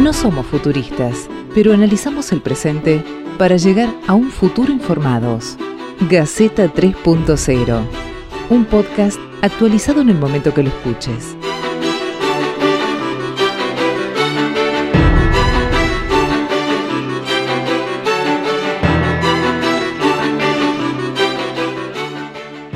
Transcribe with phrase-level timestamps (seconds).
[0.00, 3.04] No somos futuristas, pero analizamos el presente
[3.36, 5.58] para llegar a un futuro informados.
[6.08, 7.82] Gaceta 3.0,
[8.48, 11.36] un podcast actualizado en el momento que lo escuches.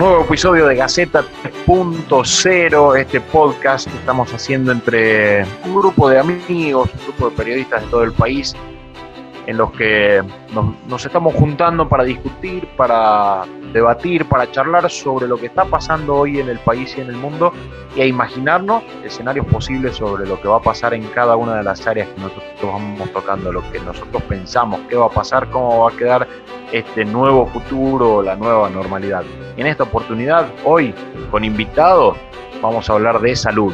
[0.05, 1.25] Nuevo episodio de Gaceta
[1.67, 7.81] 3.0, este podcast que estamos haciendo entre un grupo de amigos, un grupo de periodistas
[7.81, 8.55] de todo el país,
[9.47, 10.23] en los que
[10.87, 16.39] nos, estamos juntando para discutir, para debatir, para charlar sobre lo que está pasando hoy
[16.39, 17.55] en el país y en el mundo
[17.97, 21.63] y a imaginarnos escenarios posibles sobre lo que va a pasar en cada una de
[21.63, 25.85] las áreas que nosotros vamos tocando, lo que nosotros pensamos, qué va a pasar, cómo
[25.85, 26.29] va a quedar
[26.75, 29.23] este nuevo futuro, la nueva normalidad.
[29.57, 30.93] en esta oportunidad, hoy,
[31.31, 32.17] con invitados,
[32.61, 33.73] vamos a hablar de salud.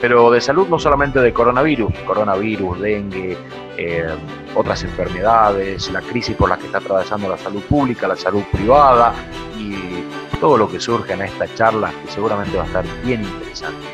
[0.00, 3.36] Pero de salud no solamente de coronavirus, coronavirus, dengue,
[3.76, 4.06] eh,
[4.54, 9.12] otras enfermedades, la crisis por la que está atravesando la salud pública, la salud privada
[9.58, 10.04] y
[10.38, 13.86] todo lo que surge en esta charla que seguramente va a estar bien interesante.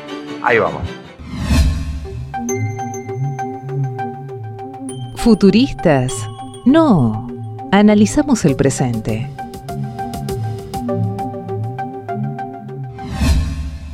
[0.43, 0.83] Ahí vamos.
[5.15, 6.13] Futuristas.
[6.65, 7.32] No.
[7.75, 9.27] Analizamos el presente.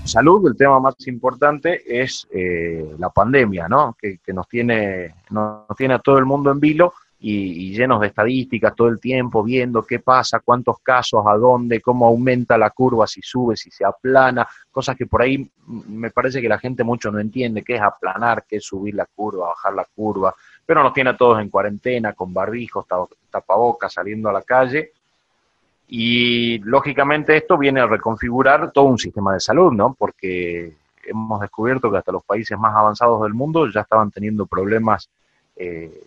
[0.04, 3.96] Salud, el tema más importante es eh, la pandemia, ¿no?
[3.98, 8.76] Que, nos, tiene, nos, tiene a todo el mundo en vilo y, llenos de estadísticas
[8.76, 13.22] todo el tiempo, viendo qué pasa, cuántos casos, a dónde, cómo aumenta la curva, si
[13.22, 17.20] sube, si se aplana, cosas que por ahí me parece que la gente mucho no
[17.20, 20.36] entiende, qué es aplanar, qué es subir la curva, bajar la curva,
[20.70, 22.86] pero nos tiene a todos en cuarentena, con barbijos,
[23.32, 24.92] tapabocas, saliendo a la calle.
[25.88, 29.96] Y lógicamente esto viene a reconfigurar todo un sistema de salud, ¿no?
[29.98, 30.76] Porque
[31.06, 35.10] hemos descubierto que hasta los países más avanzados del mundo ya estaban teniendo problemas,
[35.56, 36.04] eh,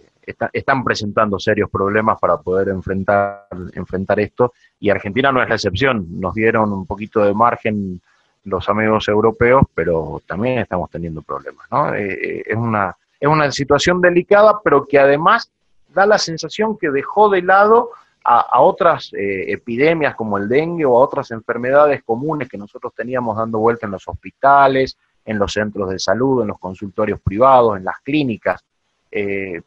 [0.52, 4.52] están presentando serios problemas para poder enfrentar, enfrentar esto.
[4.78, 6.20] Y Argentina no es la excepción.
[6.20, 8.00] Nos dieron un poquito de margen
[8.44, 11.92] los amigos europeos, pero también estamos teniendo problemas, ¿no?
[11.92, 15.48] Eh, eh, es una es una situación delicada, pero que además
[15.94, 17.90] da la sensación que dejó de lado
[18.24, 23.36] a, otras eh, epidemias como el dengue o a otras enfermedades comunes que nosotros teníamos
[23.36, 27.84] dando vuelta en los hospitales, en los centros de salud, en los consultorios privados, en
[27.84, 28.64] las clínicas.
[29.08, 29.62] Eh,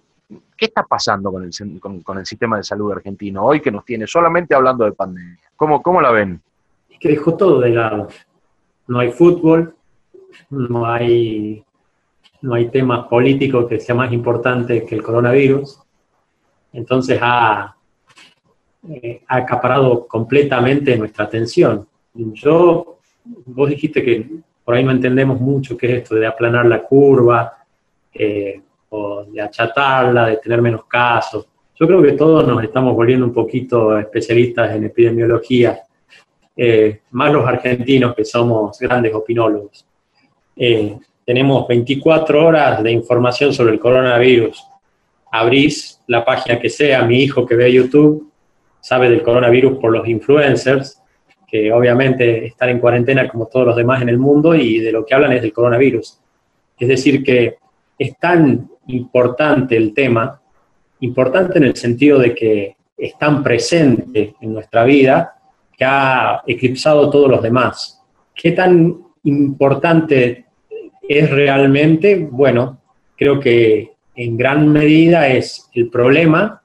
[0.57, 4.05] ¿Qué está pasando con el, con, el sistema de salud argentino hoy que nos tiene
[4.05, 5.39] solamente hablando de pandemia?
[5.55, 6.41] ¿Cómo, cómo la ven?
[6.89, 8.09] Es que dejó todo de lado.
[8.87, 9.73] No hay fútbol,
[10.49, 11.63] no hay
[12.45, 15.79] no hay tema político que sea más importante que el coronavirus.
[16.73, 17.75] Entonces ha,
[18.87, 21.87] eh, ha acaparado completamente nuestra atención.
[22.13, 22.99] Yo,
[23.45, 24.29] vos dijiste que
[24.63, 27.51] por ahí no entendemos mucho qué es esto de aplanar la curva,
[28.13, 31.47] eh, o de achatarla, de tener menos casos.
[31.77, 35.81] Yo creo que todos nos estamos volviendo un poquito especialistas en epidemiología,
[36.55, 39.85] eh, más los argentinos que somos grandes opinólogos
[41.25, 44.63] tenemos 24 horas de información sobre el coronavirus.
[45.31, 48.31] Abrís la página que sea, mi hijo que ve YouTube
[48.79, 51.01] sabe del coronavirus por los influencers,
[51.47, 55.03] que obviamente están en cuarentena como todos los demás en el mundo y de lo
[55.03, 56.19] que hablan es del coronavirus.
[56.77, 57.57] Es decir, que
[57.97, 60.39] es tan importante el tema,
[60.99, 65.35] importante en el sentido de que es tan presente en nuestra vida
[65.75, 68.03] que ha eclipsado todos los demás.
[68.35, 70.44] ¿Qué tan importante
[71.07, 72.79] es realmente, bueno,
[73.17, 76.61] creo que en gran medida es el problema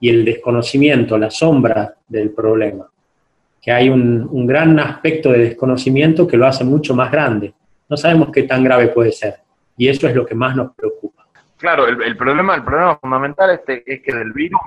[0.00, 2.86] y el desconocimiento, la sombra del problema.
[3.60, 7.54] Que hay un, gran aspecto de desconocimiento que lo hace mucho más grande.
[7.88, 9.36] No sabemos qué tan grave puede ser.
[9.76, 11.26] Y eso es lo que más nos preocupa.
[11.56, 14.60] Claro, el, problema, el problema fundamental este, es que del virus,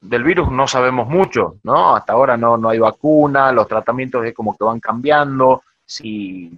[0.00, 1.94] del virus no sabemos mucho, ¿no?
[1.94, 6.50] Hasta ahora no, no hay vacuna, los tratamientos es como que van cambiando, si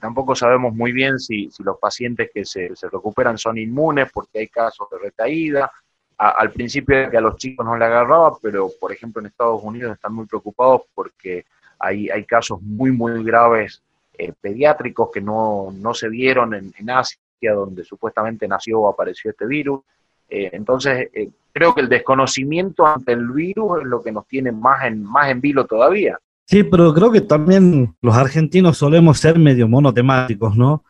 [0.00, 4.88] tampoco sabemos muy bien si, los pacientes que se, recuperan son inmunes porque hay casos
[4.90, 5.70] de recaída.
[6.16, 9.94] al principio que a los chicos no le agarraba, pero por ejemplo en Estados Unidos
[9.94, 11.44] están muy preocupados porque
[11.78, 13.82] hay, casos muy, muy graves
[14.18, 17.18] eh, pediátricos que no, se dieron en, Asia,
[17.54, 19.82] donde supuestamente nació o apareció este virus.
[20.28, 24.52] Eh, entonces, eh, creo que el desconocimiento ante el virus es lo que nos tiene
[24.52, 26.18] más en, más en vilo todavía.
[26.48, 30.84] Sí, pero creo que también los argentinos solemos ser medio monotemáticos, ¿no?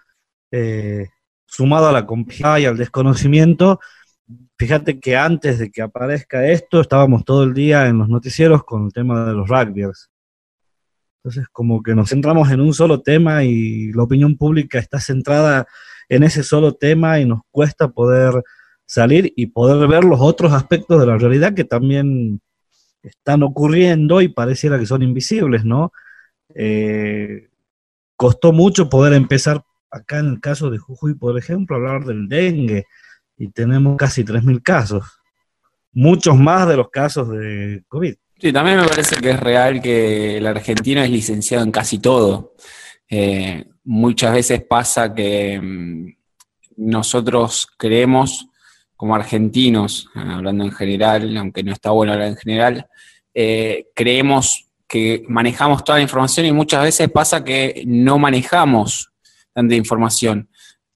[0.50, 1.08] Eh,
[1.46, 3.80] sumado a la complejidad y al desconocimiento,
[4.58, 8.86] fíjate que antes de que aparezca esto, estábamos todo el día en los noticieros con
[8.86, 10.10] el tema de los rugbyers.
[11.18, 15.66] Entonces, como que nos centramos en un solo tema y la opinión pública está centrada
[16.08, 18.42] en ese solo tema y nos cuesta poder
[18.84, 22.40] salir y poder ver los otros aspectos de la realidad que también
[23.02, 25.92] están ocurriendo y pareciera que son invisibles, ¿no?
[26.54, 27.48] Eh,
[28.16, 32.86] costó mucho poder empezar acá en el caso de Jujuy, por ejemplo, hablar del dengue
[33.36, 35.04] y tenemos casi 3.000 casos,
[35.92, 38.14] muchos más de los casos de COVID.
[38.38, 42.54] Sí, también me parece que es real que el argentino es licenciado en casi todo.
[43.08, 46.08] Eh, muchas veces pasa que mm,
[46.76, 48.48] nosotros creemos
[48.96, 52.86] como argentinos, hablando en general, aunque no está bueno hablar en general,
[53.34, 59.10] eh, creemos que manejamos toda la información y muchas veces pasa que no manejamos
[59.52, 60.48] tanta información.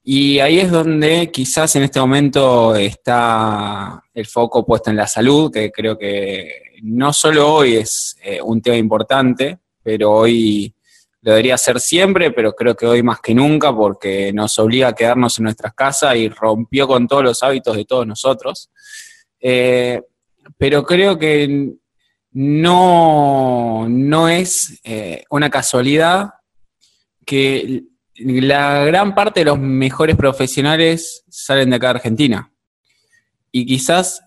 [0.02, 5.52] Y ahí es donde quizás en este momento está el foco puesto en la salud,
[5.52, 10.74] que creo que no solo hoy es eh, un tema importante, pero hoy
[11.22, 14.94] lo debería ser siempre, pero creo que hoy más que nunca porque nos obliga a
[14.94, 18.70] quedarnos en nuestras casas y rompió con todos los hábitos de todos nosotros.
[19.38, 20.02] Eh,
[20.56, 21.74] pero creo que
[22.32, 26.30] no, no es eh, una casualidad
[27.26, 27.84] que
[28.16, 32.52] la gran parte de los mejores profesionales salen de acá de Argentina.
[33.52, 34.22] Y quizás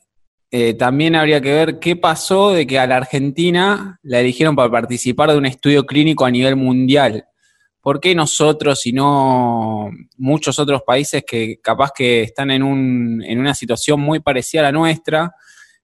[0.55, 4.69] eh, también habría que ver qué pasó de que a la Argentina la eligieron para
[4.69, 7.25] participar de un estudio clínico a nivel mundial.
[7.81, 13.39] ¿Por qué nosotros y no muchos otros países que capaz que están en, un, en
[13.39, 15.33] una situación muy parecida a la nuestra?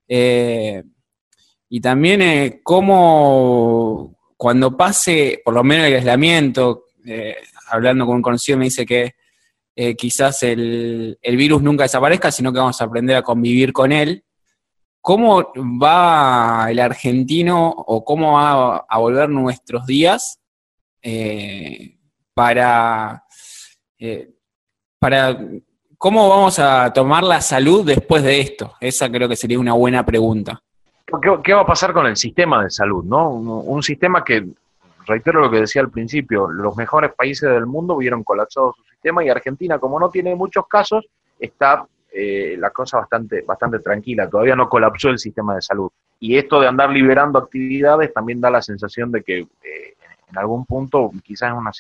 [0.07, 0.83] Eh,
[1.67, 6.83] y también eh, cómo cuando pase, por lo menos el aislamiento,
[7.71, 9.15] hablando con un conocido me dice que
[9.97, 14.25] quizás el, el virus nunca desaparezca, sino que vamos a aprender a convivir con él
[15.09, 15.51] ¿Cómo
[15.81, 20.39] va el argentino o cómo va a volver nuestros días
[21.01, 21.97] eh,
[22.35, 23.23] para,
[23.97, 24.29] eh,
[24.99, 25.35] para
[25.97, 28.75] cómo vamos a tomar la salud después de esto?
[28.79, 30.61] Esa creo que sería una buena pregunta.
[31.43, 33.03] ¿Qué, va a pasar con el sistema de salud?
[33.03, 33.31] ¿no?
[33.31, 34.45] Un, sistema que,
[35.07, 39.25] reitero lo que decía al principio, los mejores países del mundo vieron colapsado su sistema
[39.25, 41.07] y Argentina, como no tiene muchos casos,
[41.39, 45.91] está eh, la cosa bastante, bastante tranquila, todavía no colapsó el sistema de salud.
[46.19, 49.93] Y esto de andar liberando actividades también da la sensación de que eh,
[50.29, 51.71] en algún punto, quizás es una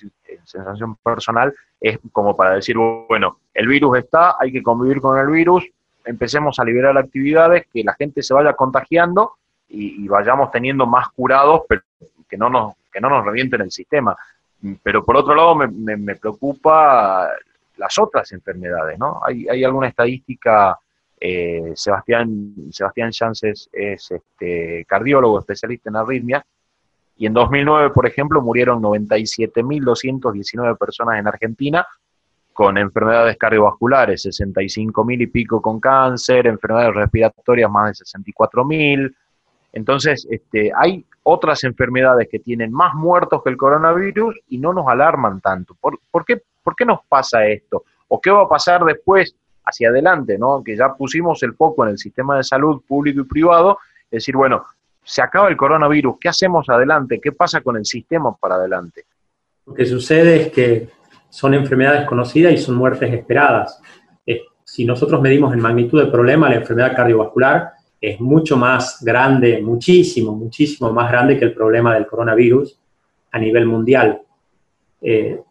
[0.45, 5.27] sensación personal, es como para decir, bueno, el virus está, hay que convivir con el
[5.27, 5.65] virus,
[6.05, 9.33] empecemos a liberar actividades, que la gente se vaya contagiando
[9.67, 11.81] y, vayamos teniendo más curados, pero
[12.27, 14.15] que no nos, que no nos revienten el sistema.
[14.83, 17.29] Pero por otro lado me, me preocupa
[17.79, 19.21] las otras enfermedades, ¿no?
[19.25, 20.77] Hay, hay alguna estadística,
[21.19, 26.43] eh, Sebastián, Sebastián Chances es este, cardiólogo especialista en arritmias,
[27.19, 31.85] y en 2009, por ejemplo, murieron 97.219 personas en Argentina
[32.53, 39.13] con enfermedades cardiovasculares, 65.000 y pico con cáncer, enfermedades respiratorias más de 64.000.
[39.73, 44.87] Entonces, este, hay otras enfermedades que tienen más muertos que el coronavirus y no nos
[44.87, 45.75] alarman tanto.
[45.79, 47.83] ¿Por, ¿por qué ¿Por qué nos pasa esto?
[48.07, 50.37] ¿O qué va a pasar después hacia adelante?
[50.37, 50.63] ¿no?
[50.63, 54.35] Que ya pusimos el foco en el sistema de salud público y privado, es decir,
[54.35, 54.65] bueno,
[55.03, 57.19] se acaba el coronavirus, ¿qué hacemos adelante?
[57.21, 59.05] ¿Qué pasa con el sistema para adelante?
[59.65, 60.89] Lo que sucede es que
[61.29, 63.81] son enfermedades conocidas y son muertes esperadas.
[64.63, 70.35] si nosotros medimos en magnitud del problema, la enfermedad cardiovascular es mucho más grande, muchísimo,
[70.35, 72.79] muchísimo más grande que el problema del coronavirus
[73.31, 74.21] a nivel mundial.
[75.01, 75.41] Eh,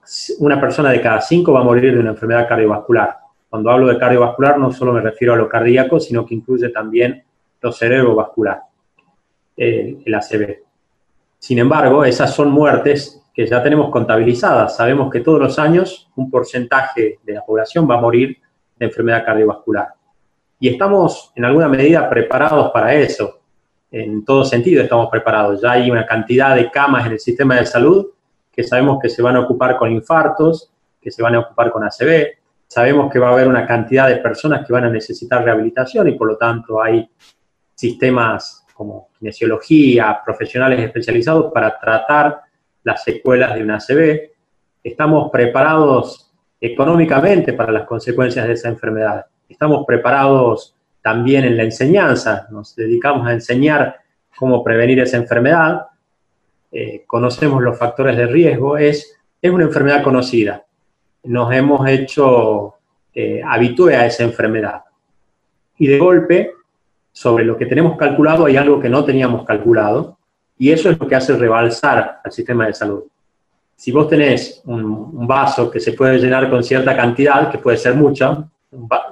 [0.40, 3.16] una persona de cada cinco va a morir de una enfermedad cardiovascular.
[3.48, 7.24] Cuando hablo de cardiovascular no solo me refiero a lo cardíaco, sino que incluye también
[7.60, 8.62] lo cerebrovascular,
[9.56, 10.58] eh, el ACV.
[11.38, 14.76] Sin embargo, esas son muertes que ya tenemos contabilizadas.
[14.76, 18.36] Sabemos que todos los años un porcentaje de la población va a morir
[18.76, 19.88] de enfermedad cardiovascular.
[20.60, 23.40] Y estamos en alguna medida preparados para eso.
[23.90, 25.62] En todo sentido estamos preparados.
[25.62, 28.08] Ya hay una cantidad de camas en el sistema de salud
[28.58, 31.84] que sabemos que se van a ocupar con infartos, que se van a ocupar con
[31.84, 32.26] ACV,
[32.66, 36.18] sabemos que va a haber una cantidad de personas que van a necesitar rehabilitación y
[36.18, 37.08] por lo tanto hay
[37.72, 42.40] sistemas como kinesiología, profesionales especializados para tratar
[42.82, 44.32] las secuelas de una ACV.
[44.82, 49.24] Estamos preparados económicamente para las consecuencias de esa enfermedad.
[49.48, 54.00] Estamos preparados también en la enseñanza, nos dedicamos a enseñar
[54.36, 55.82] cómo prevenir esa enfermedad
[56.70, 60.64] eh, conocemos los factores de riesgo, es, es una enfermedad conocida.
[61.24, 62.74] Nos hemos hecho
[63.14, 64.82] eh, habitué a esa enfermedad.
[65.76, 66.52] Y de golpe,
[67.10, 70.18] sobre lo que tenemos calculado, hay algo que no teníamos calculado,
[70.56, 73.04] y eso es lo que hace rebalsar al sistema de salud.
[73.74, 77.94] Si vos tenés un, vaso que se puede llenar con cierta cantidad, que puede ser
[77.94, 78.44] mucha,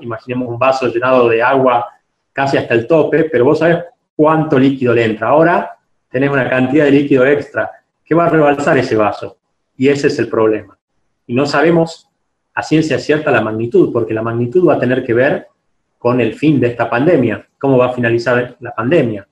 [0.00, 1.86] imaginemos un vaso llenado de agua
[2.32, 3.78] casi hasta el tope, pero vos sabés
[4.14, 5.28] cuánto líquido le entra.
[5.28, 5.75] Ahora
[6.16, 7.70] tenés una cantidad de líquido extra
[8.02, 9.36] que va a rebalsar ese vaso.
[9.76, 10.78] Y ese es el problema.
[11.26, 12.08] Y no sabemos
[12.54, 15.48] a ciencia cierta la magnitud, porque la magnitud va a tener que ver
[15.98, 19.28] con el fin de esta pandemia, cómo va a finalizar la pandemia.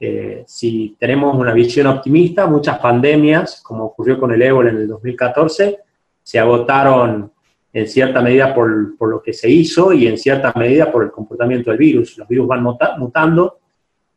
[0.00, 4.88] Eh, si tenemos una visión optimista, muchas pandemias, como ocurrió con el ébola en el
[4.88, 5.78] 2014,
[6.24, 7.30] se agotaron
[7.72, 11.12] en cierta medida por, por, lo que se hizo y en cierta medida por el
[11.12, 12.18] comportamiento del virus.
[12.18, 13.60] Los virus van mutando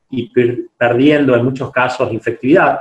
[0.10, 0.32] y
[0.78, 2.80] perdiendo en muchos casos infectividad.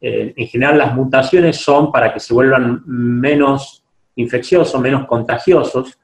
[0.00, 3.84] Eh, en general las mutaciones son para que se vuelvan menos
[4.16, 5.98] infecciosos, menos contagiosos.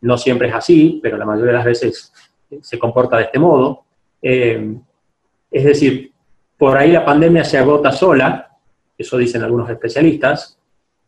[0.00, 2.12] No siempre es así, pero la mayoría de las veces
[2.60, 3.84] se comporta de este modo.
[4.20, 4.76] Eh,
[5.50, 6.12] es decir,
[6.56, 8.58] por ahí la pandemia se agota sola,
[8.96, 10.58] eso dicen algunos especialistas,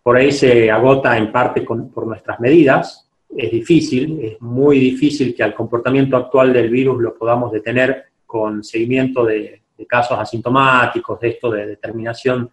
[0.02, 5.42] por ahí se agota en parte por nuestras medidas, es difícil, es muy difícil que
[5.42, 11.50] al comportamiento actual del virus lo podamos detener con seguimiento de, casos asintomáticos, de esto
[11.50, 12.48] de determinación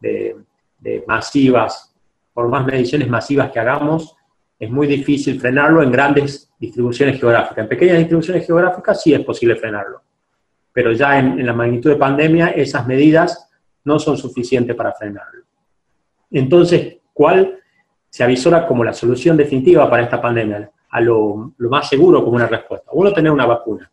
[0.00, 0.36] de,
[1.06, 1.94] masivas,
[2.32, 4.16] por más mediciones masivas que hagamos,
[4.58, 7.58] es muy difícil frenarlo en grandes distribuciones geográficas.
[7.58, 10.00] En pequeñas distribuciones geográficas sí es posible frenarlo,
[10.72, 13.50] pero ya en, la magnitud de pandemia esas medidas
[13.84, 15.44] no son suficientes para frenarlo.
[16.30, 17.58] Entonces, ¿cuál
[18.08, 20.70] se avisora como la solución definitiva para esta pandemia?
[20.88, 22.88] A lo, lo más seguro como una respuesta.
[22.94, 23.90] Uno, tener una vacuna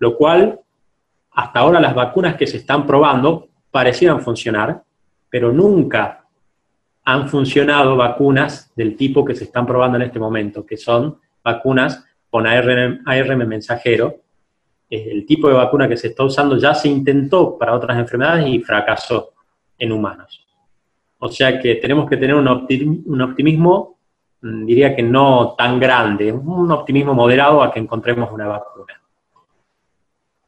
[0.00, 0.58] lo cual
[1.30, 4.82] hasta ahora las vacunas que se están probando parecieran funcionar,
[5.28, 6.24] pero nunca
[7.04, 12.04] han funcionado vacunas del tipo que se están probando en este momento, que son vacunas
[12.28, 13.02] con ARN,
[13.46, 14.16] mensajero.
[14.88, 18.60] El tipo de vacuna que se está usando ya se intentó para otras enfermedades y
[18.60, 19.30] fracasó
[19.78, 20.46] en humanos.
[21.18, 23.98] O sea que tenemos que tener un optimismo,
[24.40, 28.99] mm, diría que no tan grande, un optimismo moderado a que encontremos una vacuna.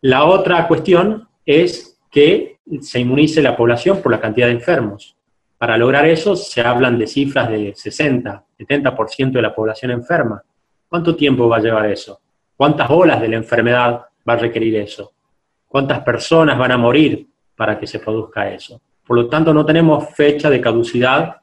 [0.02, 5.16] La otra cuestión es que se inmunice la población por la cantidad de enfermos.
[5.59, 10.42] Para lograr eso se hablan de cifras de 60, 70% de la población enferma.
[10.88, 12.21] ¿Cuánto tiempo va a llevar eso?
[12.56, 15.12] ¿Cuántas olas de la enfermedad va a requerir eso?
[15.68, 18.80] ¿Cuántas personas van a morir para que se produzca eso?
[19.06, 21.37] Por lo tanto, no tenemos fecha de caducidad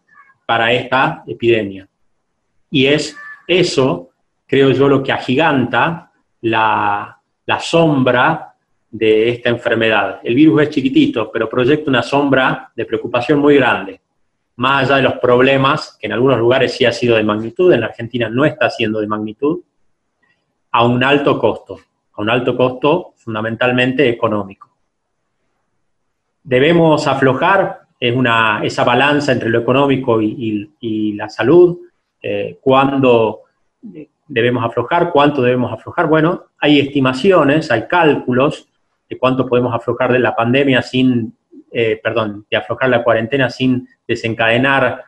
[0.45, 1.87] para esta epidemia.
[2.69, 3.15] Y es
[3.47, 4.09] eso,
[4.45, 6.11] creo yo, lo que agiganta
[6.41, 8.48] la, la sombra
[8.91, 10.19] de esta enfermedad.
[10.23, 14.01] El virus es chiquitito, pero proyecta una sombra de preocupación muy grande.
[14.55, 17.81] Más allá de los problemas, que en algunos lugares sí ha sido de magnitud, en
[17.81, 19.59] la Argentina no está siendo de magnitud,
[20.71, 21.79] a un alto costo,
[22.13, 24.69] a un alto costo fundamentalmente económico.
[26.43, 31.79] Debemos aflojar es una, esa balanza entre lo económico y, la salud,
[32.21, 33.41] eh, cuándo
[34.27, 36.07] debemos aflojar, cuánto debemos aflojar.
[36.07, 38.68] Bueno, hay estimaciones, hay cálculos
[39.09, 41.35] de cuánto podemos aflojar de la pandemia sin,
[41.71, 45.03] eh, perdón, de aflojar la cuarentena sin desencadenar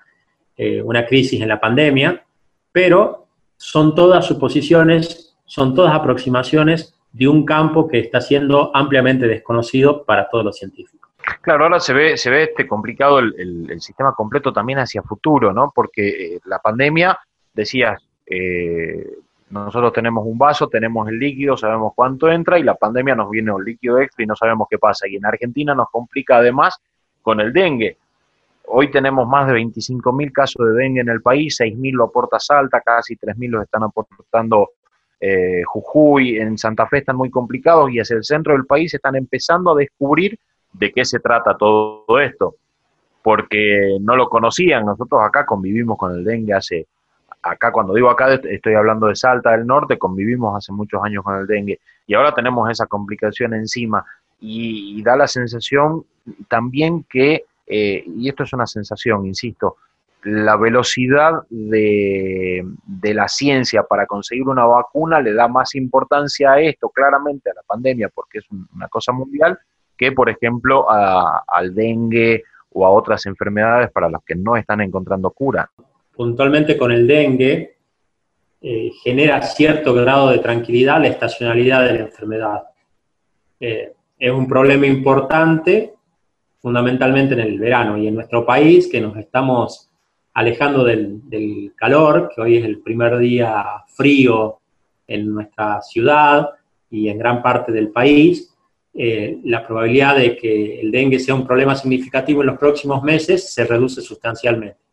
[0.57, 2.23] eh, una crisis en la pandemia,
[2.71, 3.27] pero
[3.57, 10.29] son todas suposiciones, son todas aproximaciones de un campo que está siendo ampliamente desconocido para
[10.29, 11.11] todos los científicos.
[11.41, 15.71] Claro, ahora se ve, se ve este complicado el, sistema completo también hacia futuro, ¿no?
[15.75, 17.19] Porque eh, la pandemia,
[17.53, 18.01] decías,
[19.51, 23.51] nosotros tenemos un vaso, tenemos el líquido, sabemos cuánto entra y la pandemia nos viene
[23.51, 25.07] un líquido extra y no sabemos qué pasa.
[25.07, 26.79] Y en Argentina nos complica además
[27.21, 27.97] con el dengue.
[28.67, 32.79] Hoy tenemos más de 25.000 casos de dengue en el país, 6.000 lo aporta Salta,
[32.81, 34.69] casi 3.000 los están aportando
[35.19, 39.15] eh, Jujuy, en Santa Fe están muy complicados y hacia el centro del país están
[39.15, 40.39] empezando a descubrir
[40.71, 42.55] de qué se trata todo esto,
[43.21, 44.85] porque no lo conocían.
[44.85, 46.87] Nosotros acá convivimos con el dengue hace
[47.41, 51.37] acá cuando digo acá estoy hablando de Salta del Norte, convivimos hace muchos años con
[51.37, 54.05] el dengue y ahora tenemos esa complicación encima
[54.39, 56.03] y, da la sensación
[56.47, 59.77] también que, eh, y esto es una sensación, insisto,
[60.23, 62.65] la velocidad de,
[63.03, 67.61] la ciencia para conseguir una vacuna le da más importancia a esto, claramente a la
[67.63, 69.59] pandemia, porque es una cosa mundial,
[69.97, 72.43] que por ejemplo al dengue
[72.73, 75.69] o a otras enfermedades para las que no están encontrando cura
[76.21, 77.77] puntualmente con el dengue,
[78.61, 82.61] eh, genera cierto grado de tranquilidad la estacionalidad de la enfermedad.
[83.59, 85.95] Eh, es un problema importante,
[86.61, 89.89] fundamentalmente en el verano y en nuestro país, que nos estamos
[90.35, 94.59] alejando del, calor, que hoy es el primer día frío
[95.07, 96.51] en nuestra ciudad
[96.91, 98.55] y en gran parte del país,
[98.93, 103.51] eh, la probabilidad de que el dengue sea un problema significativo en los próximos meses
[103.51, 104.90] se reduce sustancialmente.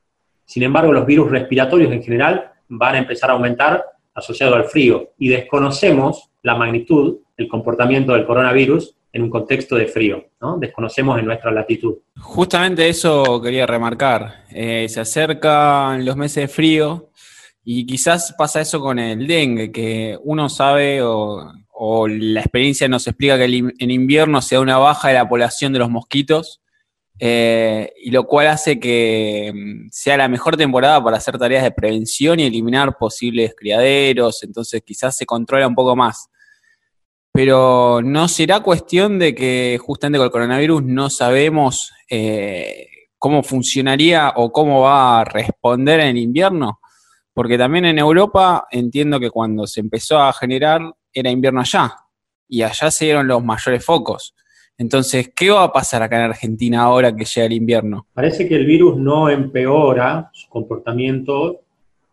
[0.48, 5.10] Sin embargo, los virus respiratorios en general van a empezar a aumentar asociado al frío
[5.18, 10.56] y desconocemos la magnitud, el comportamiento del coronavirus en un contexto de frío, ¿no?
[10.56, 11.96] Desconocemos en nuestra latitud.
[12.18, 14.46] Justamente eso quería remarcar.
[14.50, 17.10] Eh, se acercan los meses de frío
[17.62, 21.52] y quizás pasa eso con el dengue, que uno sabe o,
[22.08, 25.78] la experiencia nos explica que en invierno se da una baja de la población de
[25.78, 26.62] los mosquitos,
[27.18, 31.72] eh, y lo cual hace que mm, sea la mejor temporada para hacer tareas de
[31.72, 36.28] prevención y eliminar posibles criaderos, entonces quizás se controla un poco más
[37.38, 44.32] pero ¿no será cuestión de que justamente con el coronavirus no sabemos eh, cómo funcionaría
[44.34, 46.80] o cómo va a responder en invierno?
[47.32, 50.82] Porque también en Europa entiendo que cuando se empezó a generar
[51.12, 51.94] era invierno allá
[52.48, 54.34] y allá se dieron los mayores focos.
[54.78, 58.06] Entonces, ¿qué va a pasar acá en Argentina ahora que llega el invierno?
[58.14, 61.62] Parece que el virus no empeora su comportamiento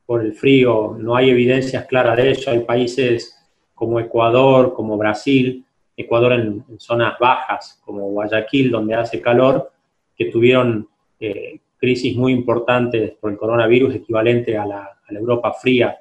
[0.07, 2.49] por el frío, no hay evidencias claras de eso.
[2.49, 3.39] Hay países
[3.75, 5.63] como Ecuador, como Brasil,
[5.95, 9.71] Ecuador en, zonas bajas, como Guayaquil, donde hace calor,
[10.15, 10.87] que tuvieron
[11.19, 15.99] eh, crisis muy importantes por el coronavirus, equivalente a la, Europa fría,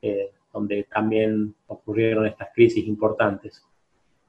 [0.00, 3.64] eh, donde también ocurrieron estas crisis importantes.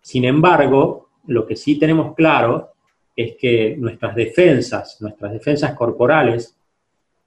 [0.01, 2.73] Sin embargo, lo que sí tenemos claro
[3.15, 6.57] es que nuestras defensas, nuestras defensas corporales,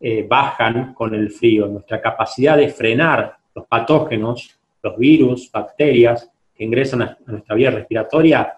[0.01, 1.67] eh, bajan con el frío.
[1.67, 8.55] Nuestra capacidad de frenar los patógenos los virus, bacterias que ingresan a, nuestra vía respiratoria,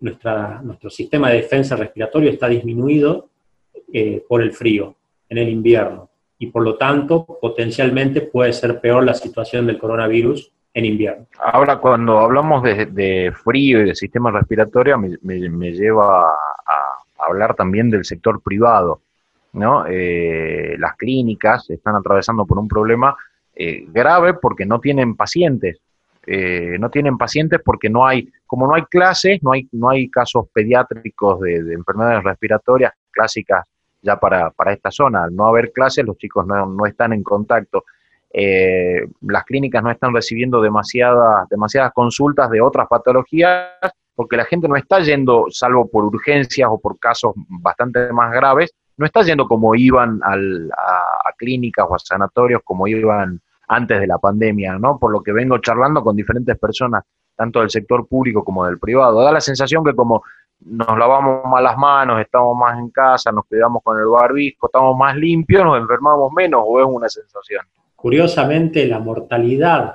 [0.00, 3.28] nuestro sistema de defensa respiratorio está disminuido
[3.92, 4.96] eh, por el frío
[5.28, 10.50] en el invierno y por lo tanto potencialmente puede ser peor la situación del coronavirus
[10.74, 11.26] en invierno.
[11.38, 16.36] Ahora, cuando hablamos de, frío y de sistema respiratorio, me, lleva a,
[17.18, 19.02] hablar también del sector privado.
[19.52, 19.84] ¿no?
[19.86, 23.14] Eh, las clínicas están atravesando por un problema
[23.54, 25.78] eh, grave porque no tienen pacientes.
[26.24, 30.08] Eh, no tienen pacientes porque no hay, como no hay clases, no hay, no hay
[30.08, 33.66] casos pediátricos de, enfermedades respiratorias clásicas
[34.00, 35.24] ya para, para, esta zona.
[35.24, 37.84] Al no haber clases, los chicos no, no están en contacto.
[38.32, 43.68] Eh, las clínicas no están recibiendo demasiadas, demasiadas consultas de otras patologías
[44.14, 48.72] porque la gente no está yendo, salvo por urgencias o por casos bastante más graves,
[48.96, 54.06] no está yendo como iban al, a, clínicas o a sanatorios como iban antes de
[54.06, 54.98] la pandemia, ¿no?
[54.98, 59.22] Por lo que vengo charlando con diferentes personas, tanto del sector público como del privado.
[59.22, 60.22] Da la sensación que como
[60.60, 64.96] nos lavamos más las manos, estamos más en casa, nos cuidamos con el barbijo, estamos
[64.96, 67.64] más limpios, nos enfermamos menos, o es una sensación.
[68.02, 69.94] Curiosamente, la mortalidad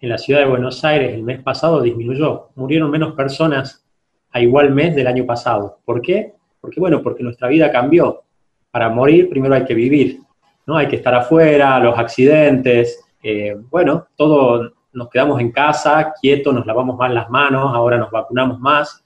[0.00, 2.48] en la ciudad de Buenos Aires el mes pasado disminuyó.
[2.56, 3.86] Murieron menos personas
[4.32, 5.78] a igual mes del año pasado.
[5.84, 6.32] ¿Por qué?
[6.60, 8.24] Porque, bueno, porque nuestra vida cambió
[8.72, 10.22] para morir primero hay que vivir,
[10.66, 10.76] ¿no?
[10.76, 16.66] Hay que estar afuera, los accidentes, eh, bueno, todo nos quedamos en casa, quietos, nos
[16.66, 19.04] lavamos más las manos, ahora nos vacunamos más.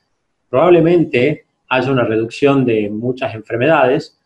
[0.48, 4.18] Probablemente haya una reducción de muchas enfermedades,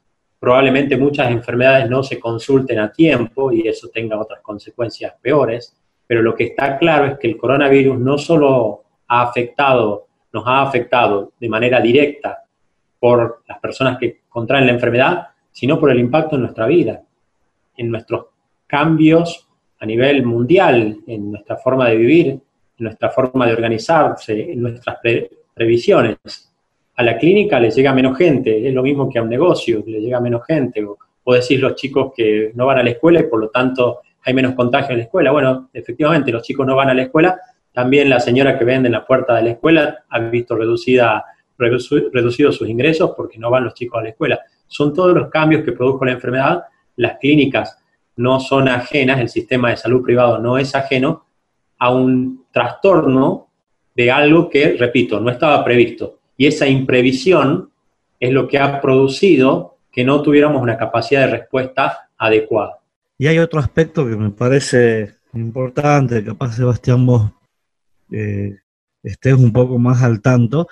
[0.45, 5.75] probablemente muchas enfermedades no se consulten a tiempo y eso tenga otras consecuencias peores,
[6.07, 10.61] pero lo que está claro es que el coronavirus no solo ha afectado, nos ha
[10.61, 12.45] afectado de manera directa
[13.01, 17.01] por las personas que contraen la enfermedad, sino por el impacto en nuestra vida,
[17.79, 18.27] en nuestros
[18.67, 19.49] cambios
[19.81, 22.41] a nivel mundial, en nuestra forma de vivir, en
[22.77, 24.99] nuestra forma de organizarse, en nuestras
[25.55, 26.54] previsiones.
[26.97, 30.01] A la clínica le llega menos gente, es lo mismo que a un negocio, le
[30.01, 30.85] llega menos gente.
[30.85, 34.01] O, o decir los chicos que no van a la escuela y por lo tanto
[34.23, 35.33] hay menos contagio en la escuela.
[35.33, 37.41] Bueno, efectivamente los chicos no van a la escuela,
[37.73, 41.25] también la señora que vende en la puerta de la escuela ha visto reducida,
[41.57, 44.41] reducido sus ingresos porque no van los chicos a la escuela
[44.75, 46.65] son todos los cambios que produjo la enfermedad.
[46.97, 47.79] Las clínicas
[48.17, 51.27] no son ajenas, el sistema de salud privado no es ajeno
[51.79, 53.49] a un trastorno
[53.95, 56.19] de algo que, repito, no estaba previsto.
[56.37, 57.71] Y esa imprevisión
[58.19, 62.79] es lo que ha producido que no tuviéramos una capacidad de respuesta adecuada.
[63.17, 67.31] Y hay otro aspecto que me parece importante, capaz Sebastián vos
[68.11, 68.57] eh,
[69.03, 70.67] estés un poco más al tanto,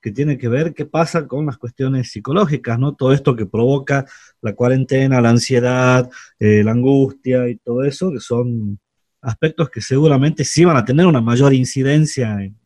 [0.00, 2.94] que tiene que ver qué pasa con las cuestiones psicológicas, ¿no?
[2.94, 4.06] Todo esto que provoca
[4.40, 8.78] la cuarentena, la ansiedad, eh, la angustia y todo eso, que son
[9.20, 12.56] aspectos que seguramente sí van a tener una mayor incidencia en,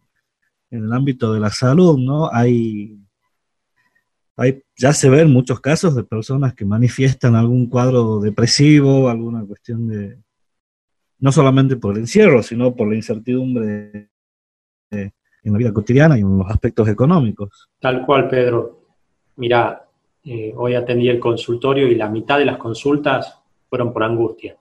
[0.72, 2.28] el ámbito de la salud, ¿no?
[2.32, 2.98] Hay,
[4.36, 9.88] hay, ya se ven muchos casos de personas que manifiestan algún cuadro depresivo, alguna cuestión
[9.88, 10.18] de,
[11.18, 14.10] no solamente por el encierro, sino por la incertidumbre
[15.44, 17.68] en la vida cotidiana y en los aspectos económicos.
[17.80, 18.80] Tal cual, Pedro.
[19.36, 19.88] Mira,
[20.24, 24.56] eh, hoy atendí el consultorio y la mitad de las consultas fueron por angustia.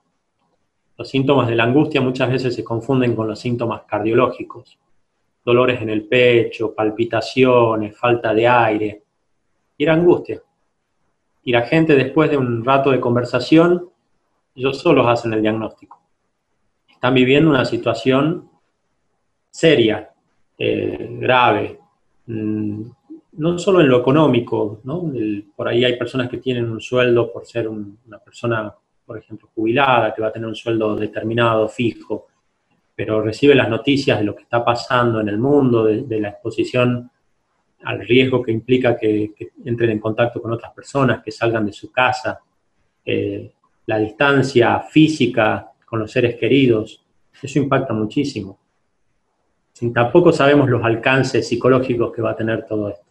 [0.98, 4.78] Los síntomas de la angustia muchas veces se confunden con los síntomas cardiológicos.
[5.44, 9.02] Dolores en el pecho, palpitaciones, falta de aire.
[9.76, 10.40] Y era angustia.
[11.44, 13.90] Y la gente después de un rato de conversación,
[14.54, 16.00] ellos solos hacen el diagnóstico.
[16.88, 18.48] Están viviendo una situación
[19.50, 20.10] seria,
[20.56, 21.78] eh, grave,
[22.26, 22.82] mm,
[23.32, 25.10] no solo en lo económico, ¿no?
[25.56, 28.74] por ahí hay personas que tienen un sueldo por ser una persona,
[29.06, 32.28] por ejemplo, jubilada, que va a tener un sueldo determinado, fijo,
[33.04, 37.10] pero recibe las noticias de lo que está pasando en el mundo, de, la exposición
[37.82, 39.32] al riesgo que implica que,
[39.64, 42.38] entren en contacto con otras personas, que salgan de su casa,
[43.04, 43.50] eh,
[43.86, 47.04] la distancia física con los seres queridos,
[47.42, 48.60] eso impacta muchísimo.
[49.92, 53.04] Tampoco sabemos los alcances psicológicos que va a tener todo esto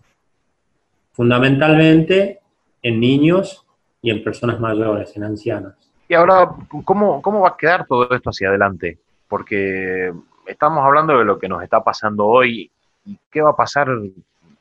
[1.12, 2.40] fundamentalmente
[2.82, 3.68] en niños
[4.02, 5.76] y en personas mayores, en ancianas.
[6.08, 6.50] Y ahora,
[6.86, 9.00] ¿cómo, ¿cómo va a quedar todo esto hacia adelante?
[9.32, 10.12] Porque
[10.46, 12.70] estamos hablando de lo que nos está pasando hoy
[13.06, 13.88] y qué va a pasar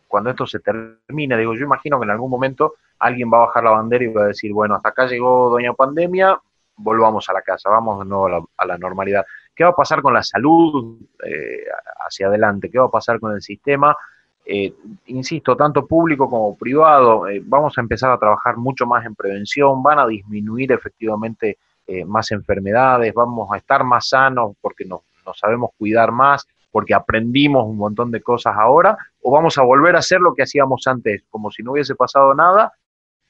[0.06, 1.37] cuando esto se termine.
[1.37, 4.22] Digo, yo imagino que en algún momento alguien va a bajar la bandera y va
[4.22, 6.38] a decir, bueno, hasta acá llegó Doña Pandemia,
[6.76, 9.26] volvamos a la casa, vamos de nuevo a la, normalidad.
[9.56, 11.64] ¿Qué va a pasar con la salud eh,
[12.06, 12.70] hacia adelante?
[12.70, 13.96] ¿Qué va a pasar con el sistema?
[14.44, 14.72] Eh,
[15.06, 19.83] insisto, tanto público como privado, eh, vamos a empezar a trabajar mucho más en prevención,
[19.83, 21.59] van a disminuir efectivamente
[21.92, 25.00] eh, más enfermedades, vamos a estar más sanos porque nos,
[25.35, 29.98] sabemos cuidar más, porque aprendimos un montón de cosas ahora, o vamos a volver a
[29.98, 32.72] hacer lo que hacíamos antes, como si no hubiese pasado nada.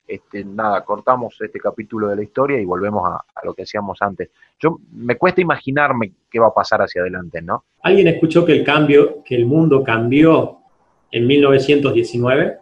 [0.07, 4.29] Este, nada, cortamos este capítulo de la historia y volvemos a, lo que hacíamos antes.
[4.59, 7.65] Yo me cuesta imaginarme qué va a pasar hacia adelante, ¿no?
[7.83, 10.59] Alguien escuchó que el cambio, que el mundo cambió
[11.11, 12.59] en 1919?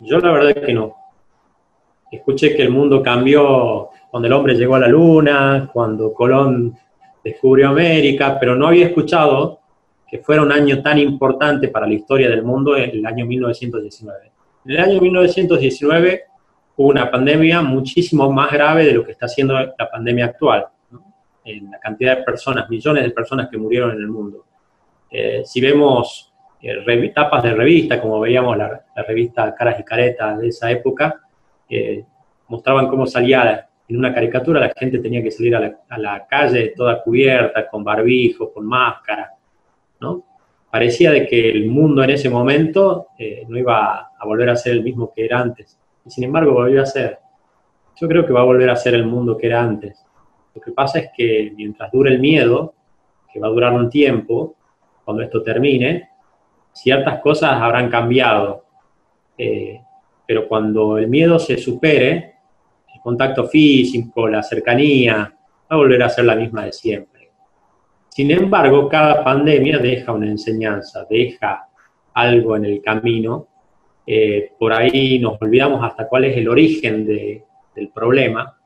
[0.00, 0.96] Yo la verdad que no.
[2.10, 6.76] Escuché que el mundo cambió cuando el hombre llegó a la luna, cuando Colón
[7.22, 9.60] descubrió América, pero no había escuchado
[10.08, 14.32] que fuera un año tan importante para la historia del mundo el año 1919.
[14.64, 16.22] En el año 1919
[16.76, 20.66] hubo una pandemia muchísimo más grave de lo que está siendo la pandemia actual,
[21.44, 24.44] en la cantidad de personas, millones de personas que murieron en el mundo.
[25.10, 26.32] Eh, si vemos
[27.14, 31.20] tapas de revista, como veíamos la, revista Caras y Caretas de esa época,
[32.48, 37.02] mostraban cómo salía en una caricatura, la gente tenía que salir a la, calle toda
[37.02, 39.32] cubierta, con barbijo, con máscara,
[40.00, 40.24] ¿no?
[40.70, 44.72] Parecía de que el mundo en ese momento eh, no iba a volver a ser
[44.72, 45.78] el mismo que era antes.
[46.04, 47.18] Y sin embargo volvió a ser.
[47.98, 50.04] Yo creo que va a volver a ser el mundo que era antes.
[50.54, 52.74] Lo que pasa es que mientras dure el miedo,
[53.32, 54.56] que va a durar un tiempo,
[55.04, 56.10] cuando esto termine,
[56.72, 58.64] ciertas cosas habrán cambiado,
[59.38, 59.80] eh,
[60.26, 62.35] pero cuando el miedo se supere,
[63.06, 67.30] contacto físico, la cercanía, va a volver a ser la misma de siempre.
[68.08, 71.68] Sin embargo, cada pandemia deja una enseñanza, deja
[72.14, 73.46] algo en el camino.
[74.04, 78.58] Eh, por ahí nos olvidamos hasta cuál es el origen del problema.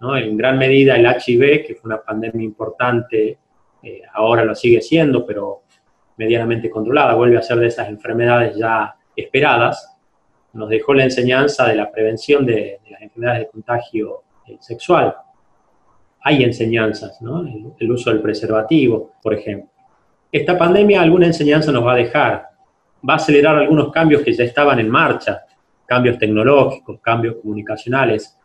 [0.00, 3.36] En gran medida el HIV, que fue una pandemia importante,
[3.82, 5.62] eh, ahora lo sigue siendo, pero
[6.18, 9.97] medianamente controlada, vuelve a ser de esas enfermedades ya esperadas,
[10.58, 15.14] nos dejó la enseñanza de la prevención de, las enfermedades de contagio eh, sexual.
[16.20, 17.46] Hay enseñanzas, ¿no?
[17.78, 19.70] El, uso del preservativo, por ejemplo.
[20.30, 22.48] Esta pandemia alguna enseñanza nos va a dejar,
[23.08, 25.44] va a acelerar algunos cambios que ya estaban en marcha,
[25.86, 28.36] cambios tecnológicos, cambios comunicacionales.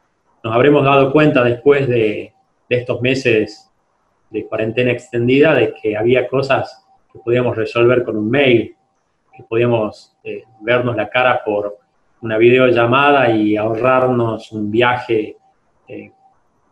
[0.43, 2.31] Nos habremos dado cuenta después de,
[2.69, 3.69] de estos meses
[4.29, 8.75] de cuarentena extendida de que había cosas que podíamos resolver con un mail,
[9.35, 11.82] que podíamos eh, vernos la cara por
[12.23, 15.37] una videollamada y ahorrarnos un viaje
[15.87, 16.11] eh,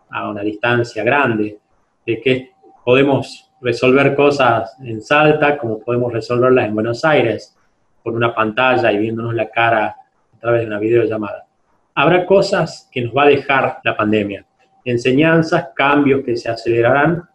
[0.10, 1.60] a una distancia grande,
[2.06, 2.52] de que
[2.84, 7.56] podemos resolver cosas en Salta como podemos resolverlas en Buenos Aires,
[8.02, 9.96] por una pantalla y viéndonos la cara
[10.34, 11.46] a través de una videollamada.
[11.94, 14.44] Habrá cosas que nos va a dejar la pandemia,
[14.84, 17.30] enseñanzas, cambios que se acelerarán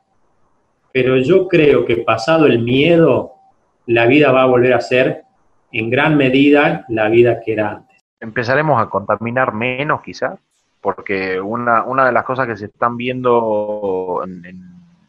[0.96, 3.34] pero yo creo que pasado el miedo,
[3.84, 5.24] la vida va a volver a ser
[5.70, 7.95] en gran medida la vida que era antes.
[8.20, 10.38] Empezaremos a contaminar menos quizás,
[10.80, 14.22] porque una, una de las cosas que se están viendo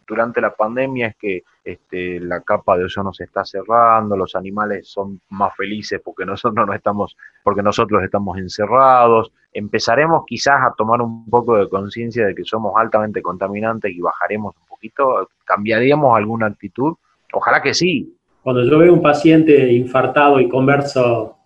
[0.07, 4.87] durante la pandemia es que este, la capa de ozono se está cerrando, los animales
[4.87, 9.31] son más felices porque nosotros no estamos, porque nosotros estamos encerrados.
[9.51, 14.55] Empezaremos quizás a tomar un poco de conciencia de que somos altamente contaminantes y bajaremos
[14.77, 15.29] poquito?
[15.45, 16.95] ¿Cambiaríamos alguna actitud?
[17.33, 18.13] Ojalá que sí.
[18.43, 21.36] Cuando yo veo un paciente infartado y converso,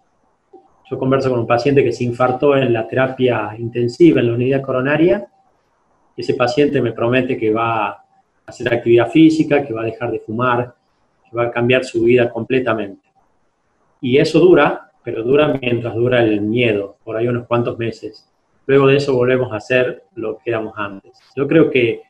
[0.92, 4.62] yo converso con un paciente que se infartó en la terapia intensiva, en la unidad
[4.62, 5.26] coronaria,
[6.16, 8.02] ese paciente me promete que va
[8.52, 10.76] hacer actividad física, que va a dejar de fumar,
[11.30, 13.02] que va a cambiar su vida completamente.
[14.00, 18.28] Y eso dura, pero dura mientras dura el miedo, por ahí unos cuantos meses.
[18.68, 21.18] Luego de eso volvemos a hacer lo que éramos antes.
[21.36, 22.02] Yo creo que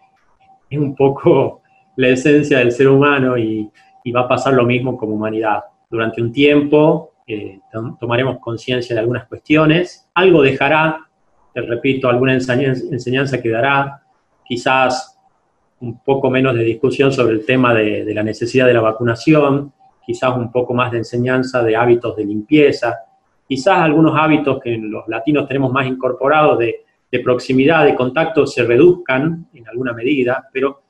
[0.69, 1.61] es un poco
[1.95, 3.69] la esencia del ser humano y,
[4.13, 5.59] va a pasar lo mismo como humanidad.
[5.89, 7.10] Durante un tiempo
[7.99, 11.07] tomaremos conciencia de algunas cuestiones, algo dejará,
[11.53, 14.03] te repito, alguna enseñanza, enseñanza quedará,
[14.45, 15.17] quizás
[15.79, 19.73] un poco menos de discusión sobre el tema de, de la necesidad de la vacunación,
[20.05, 22.97] quizás un poco más de enseñanza de hábitos de limpieza,
[23.47, 28.63] quizás algunos hábitos que los latinos tenemos más incorporados de, de proximidad, de contacto, se
[28.63, 30.81] reduzcan en alguna medida, pero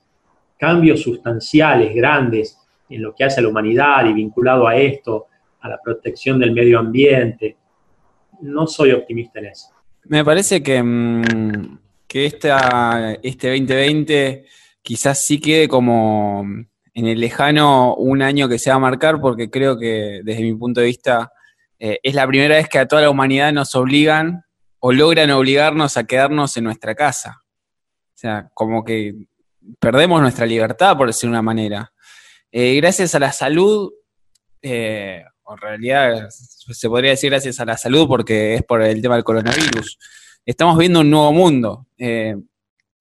[0.56, 5.26] cambios sustanciales, grandes, en lo que hace a la humanidad y vinculado a esto,
[5.62, 7.56] a la protección del medio ambiente,
[8.40, 9.68] no soy optimista en eso.
[10.04, 14.44] Me parece que, mm, que esta, este 2020
[14.82, 16.44] quizás sí quede como
[16.94, 20.54] en el lejano un año que se va a marcar, porque creo que desde mi
[20.54, 21.32] punto de vista
[21.78, 24.44] eh, es la primera vez que a toda la humanidad nos obligan
[24.80, 27.42] o logran obligarnos a quedarnos en nuestra casa.
[28.14, 29.14] O sea, como que
[29.78, 31.92] perdemos nuestra libertad, por decir una manera.
[32.50, 33.92] Eh, gracias a la salud,
[34.60, 39.16] eh, en realidad se podría decir gracias a la salud porque es por el tema
[39.16, 39.98] del coronavirus,
[40.46, 41.86] estamos viendo un nuevo mundo.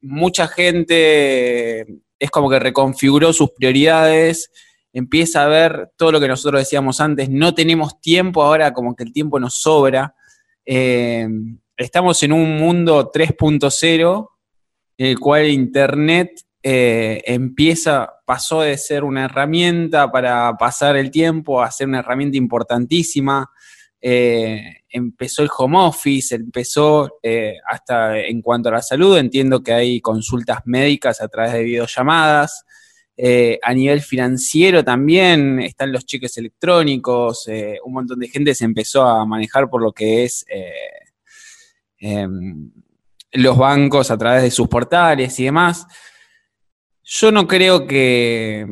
[0.01, 1.85] mucha gente
[2.19, 4.51] es como que reconfiguró sus prioridades,
[4.93, 9.03] empieza a ver todo lo que nosotros decíamos antes, no tenemos tiempo, ahora como que
[9.03, 10.15] el tiempo nos sobra.
[10.65, 11.27] Eh,
[11.77, 14.29] estamos en un mundo 3.0,
[14.97, 21.61] en el cual Internet eh, empieza, pasó de ser una herramienta para pasar el tiempo
[21.61, 23.51] a ser una herramienta importantísima.
[23.99, 29.73] Eh, empezó el home office, empezó eh, hasta en cuanto a la salud, entiendo que
[29.73, 32.63] hay consultas médicas a través de videollamadas.
[33.17, 37.49] Eh, a nivel financiero también están los cheques electrónicos,
[37.83, 40.45] un montón de gente se empezó a manejar por lo que es
[41.99, 42.71] em,
[43.33, 45.85] los bancos a través de sus portales y demás.
[47.13, 48.65] Yo no creo que,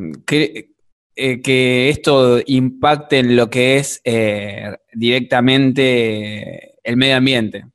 [1.13, 7.65] eh, que esto impacte en lo que es eh, directamente el medio ambiente.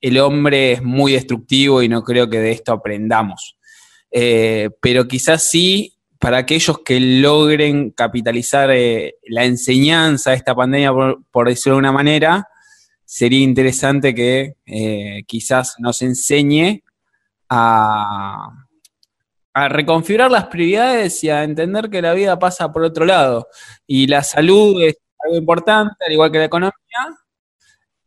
[0.00, 3.56] El hombre es muy destructivo y no creo que de esto aprendamos.
[4.10, 8.68] Eh, pero quizás sí, para aquellos que logren capitalizar
[9.28, 10.92] la enseñanza de esta pandemia,
[11.30, 12.48] por, decirlo de una manera,
[13.04, 14.56] sería interesante que
[15.28, 16.82] quizás nos enseñe
[17.48, 18.50] a,
[19.54, 23.48] a reconfigurar las prioridades y a entender que la vida pasa por otro lado.
[23.86, 26.72] Y la salud es algo importante, al igual que la economía,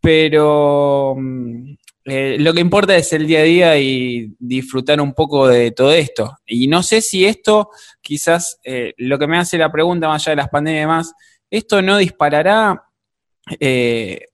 [0.02, 1.74] pero mm,
[2.06, 5.92] eh, lo que importa es el día a día y disfrutar un poco de todo
[5.92, 6.38] esto.
[6.46, 7.70] Y no sé si esto,
[8.02, 11.14] quizás eh, lo que me hace la pregunta más allá de las pandemias y demás,
[11.50, 12.84] esto no disparará
[13.60, 14.26] eh,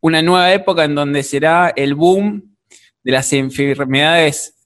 [0.00, 2.56] una nueva época en donde será el boom
[3.04, 4.61] de las enfermedades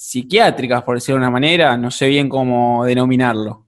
[0.00, 3.66] psiquiátricas, por decirlo de una manera, no sé bien cómo denominarlo.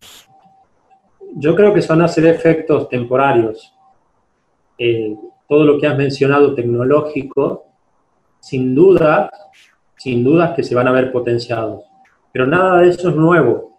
[1.34, 3.74] Yo creo que son a efectos temporarios.
[4.78, 5.14] Eh,
[5.46, 7.66] todo lo que has mencionado tecnológico,
[8.40, 9.30] sin duda,
[9.98, 11.84] sin dudas que se van a ver potenciados.
[12.32, 13.76] Pero nada de eso es nuevo.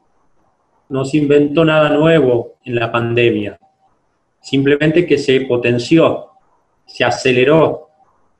[0.89, 3.57] No se inventó nada nuevo en la pandemia.
[4.39, 6.27] Simplemente que se potenció,
[6.85, 7.89] se aceleró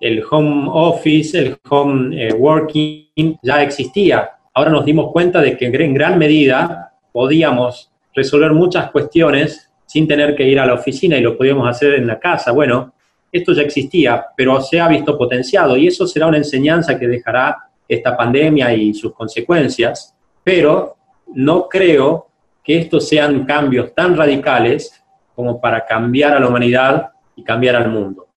[0.04, 4.32] el home office, el home eh, working ya existía.
[4.54, 10.36] Ahora nos dimos cuenta de que en gran medida podíamos resolver muchas cuestiones sin tener
[10.36, 12.52] que ir a la oficina y lo podíamos hacer en la casa.
[12.52, 12.94] Bueno,
[13.32, 17.70] esto ya existía, pero se ha visto potenciado y eso será una enseñanza que dejará
[17.88, 20.14] esta pandemia y sus consecuencias,
[20.44, 20.98] pero
[21.34, 22.28] no creo
[22.62, 25.02] que estos sean cambios tan radicales
[25.34, 28.33] como para cambiar a la humanidad y cambiar al mundo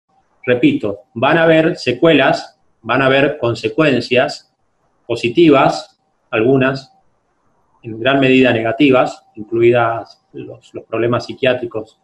[0.46, 4.54] repito, van a haber secuelas, van a haber consecuencias
[5.06, 6.92] positivas, algunas,
[7.82, 11.98] en gran medida negativas, incluidas los, problemas psiquiátricos,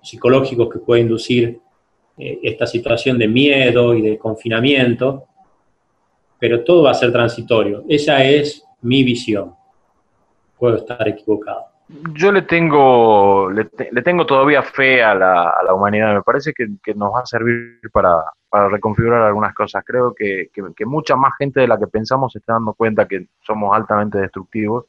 [0.00, 1.60] psicológicos que puede inducir
[2.16, 5.24] eh, esta situación de miedo y de confinamiento,
[6.38, 7.84] pero todo va a ser transitorio.
[7.88, 9.54] Esa es mi visión.
[10.58, 11.71] Puedo estar equivocado.
[12.14, 13.64] Yo le tengo, le,
[14.02, 16.14] tengo todavía fe a la, a la humanidad.
[16.14, 18.24] Me parece que, nos va a servir para,
[18.70, 19.84] reconfigurar algunas cosas.
[19.84, 20.48] Creo que,
[20.86, 24.86] mucha más gente de la que pensamos se está dando cuenta que somos altamente destructivos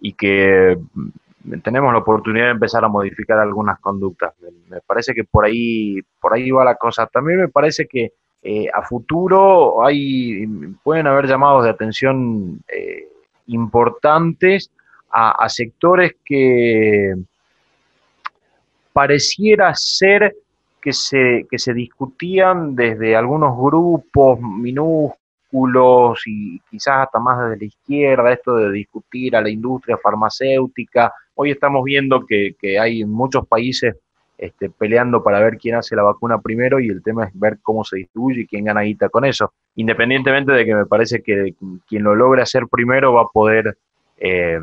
[0.00, 4.34] y que mm, tenemos la oportunidad de empezar a modificar algunas conductas.
[4.68, 7.06] Me, parece que por ahí, por ahí va la cosa.
[7.06, 8.12] También me parece que
[8.42, 10.46] eh, a futuro hay,
[10.82, 12.60] pueden haber llamados de atención.
[12.68, 13.08] Eh,
[13.48, 14.70] importantes
[15.10, 17.14] a, sectores que
[18.92, 20.34] pareciera ser
[20.80, 27.64] que se, que se discutían desde algunos grupos minúsculos y quizás hasta más desde la
[27.66, 31.12] izquierda, esto de discutir a la industria farmacéutica.
[31.34, 33.96] Hoy estamos viendo que, que hay muchos países
[34.38, 37.82] este, peleando para ver quién hace la vacuna primero y el tema es ver cómo
[37.82, 39.52] se distribuye y quién gana guita con eso.
[39.74, 41.54] Independientemente de que me parece que
[41.88, 43.76] quien lo logre hacer primero va a poder,
[44.16, 44.60] eh,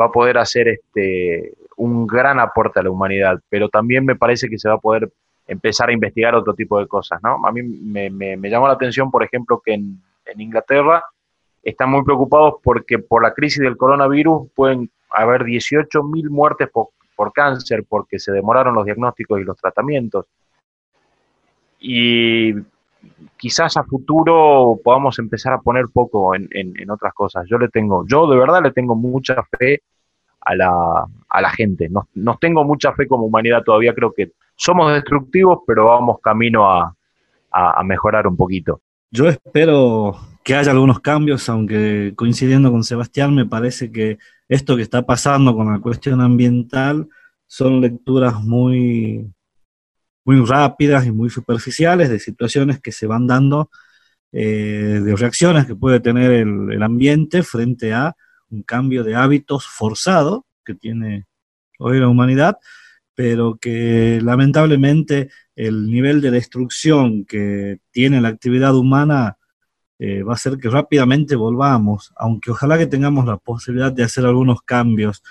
[0.00, 4.48] va a poder hacer este, un gran aporte a la humanidad, pero también me parece
[4.48, 5.10] que se va a poder
[5.46, 7.20] empezar a investigar otro tipo de cosas.
[7.22, 7.46] ¿no?
[7.46, 10.00] A mí me, me, llamó la atención, por ejemplo, que en,
[10.36, 11.02] Inglaterra
[11.62, 17.32] están muy preocupados porque por la crisis del coronavirus pueden haber 18.000 muertes por por
[17.32, 20.26] cáncer porque se demoraron los diagnósticos y los tratamientos.
[21.80, 22.54] Y
[23.36, 27.46] quizás a futuro podamos empezar a poner poco en, otras cosas.
[27.48, 29.82] Yo le tengo, yo de verdad le tengo mucha fe
[30.40, 31.88] a la, gente.
[31.88, 33.94] Nos, tengo mucha fe como humanidad todavía.
[33.94, 38.80] Creo que somos destructivos, pero vamos camino a mejorar un poquito.
[39.10, 44.82] Yo espero que haya algunos cambios, aunque coincidiendo con Sebastián, me parece que esto que
[44.82, 47.08] está pasando con la cuestión ambiental
[47.46, 49.26] son lecturas muy,
[50.28, 53.70] muy rápidas y muy superficiales de situaciones que se van dando,
[54.30, 58.14] eh, de reacciones que puede tener el, ambiente frente a
[58.50, 61.24] un cambio de hábitos forzado que tiene
[61.78, 62.58] hoy la humanidad,
[63.14, 69.38] pero que lamentablemente el nivel de destrucción que tiene la actividad humana
[69.98, 74.26] eh, va a hacer que rápidamente volvamos, aunque ojalá que tengamos la posibilidad de hacer
[74.26, 75.22] algunos cambios.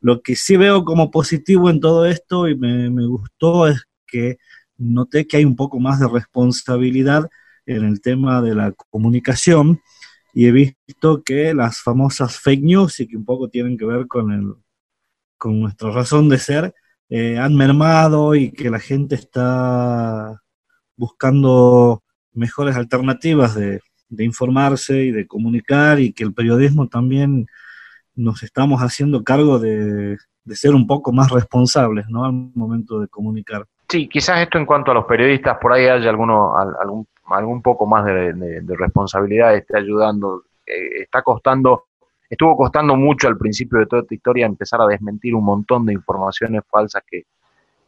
[0.00, 4.38] Lo que sí veo como positivo en todo esto y me, me gustó es que
[4.76, 7.28] noté que hay un poco más de responsabilidad
[7.66, 9.80] en el tema de la comunicación
[10.32, 14.06] y he visto que las famosas fake news y que un poco tienen que ver
[14.06, 14.54] con, el,
[15.38, 16.74] con nuestra razón de ser,
[17.08, 20.40] eh, han mermado y que la gente está
[20.96, 27.46] buscando mejores alternativas de, de informarse y de comunicar y que el periodismo también
[28.14, 30.18] nos estamos haciendo cargo de,
[30.48, 32.24] ser un poco más responsables ¿no?
[32.24, 33.66] al momento de comunicar.
[33.90, 37.86] Sí, quizás esto en cuanto a los periodistas, por ahí haya alguno, algún, algún poco
[37.86, 40.44] más de, responsabilidad, esté ayudando.
[40.64, 41.86] Eh, está costando,
[42.28, 45.92] estuvo costando mucho al principio de toda esta historia empezar a desmentir un montón de
[45.92, 47.24] informaciones falsas que,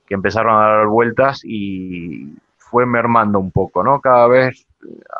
[0.04, 4.00] que empezaron a dar vueltas y fue mermando un poco, ¿no?
[4.00, 4.66] Cada vez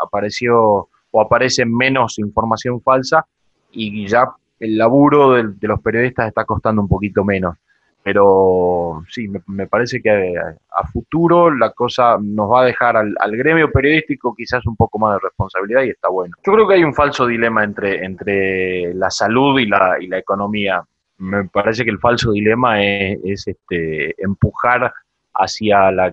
[0.01, 3.25] apareció o aparece menos información falsa
[3.71, 7.57] y ya el laburo de, los periodistas está costando un poquito menos.
[8.05, 13.71] Pero sí, me, parece que a, futuro la cosa nos va a dejar al, gremio
[13.71, 16.35] periodístico quizás un poco más de responsabilidad y está bueno.
[16.45, 20.19] Yo creo que hay un falso dilema entre, entre la salud y la, y la
[20.19, 20.83] economía.
[21.19, 24.93] Me parece que el falso dilema es, este, empujar
[25.35, 26.13] hacia la,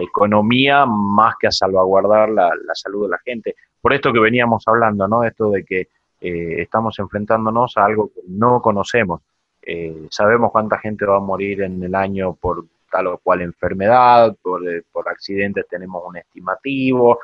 [0.00, 4.64] economía más que a salvaguardar la, la salud de la gente por esto que veníamos
[4.66, 5.24] hablando, ¿no?
[5.24, 5.88] Esto de que
[6.20, 9.22] eh, estamos enfrentándonos a algo que no conocemos.
[9.70, 14.34] Eh, sabemos cuánta gente va a morir en el año por tal o cual enfermedad,
[14.40, 17.18] por, eh, por accidentes tenemos un estimativo,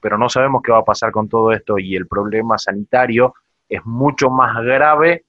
[0.00, 3.36] pero no sabemos qué va a pasar con todo esto y el problema sanitario
[3.68, 5.22] es mucho más grave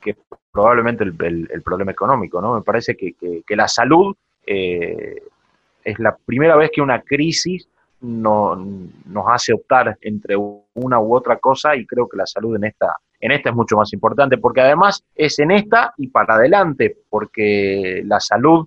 [0.00, 0.16] que
[0.50, 2.56] probablemente el, problema económico, ¿no?
[2.56, 7.68] Me parece que, que la salud es la primera vez que una crisis
[8.02, 12.64] no, nos hace optar entre una u otra cosa y creo que la salud en
[12.64, 16.96] esta, en esta es mucho más importante, porque además es en esta y para adelante,
[17.08, 18.66] porque la salud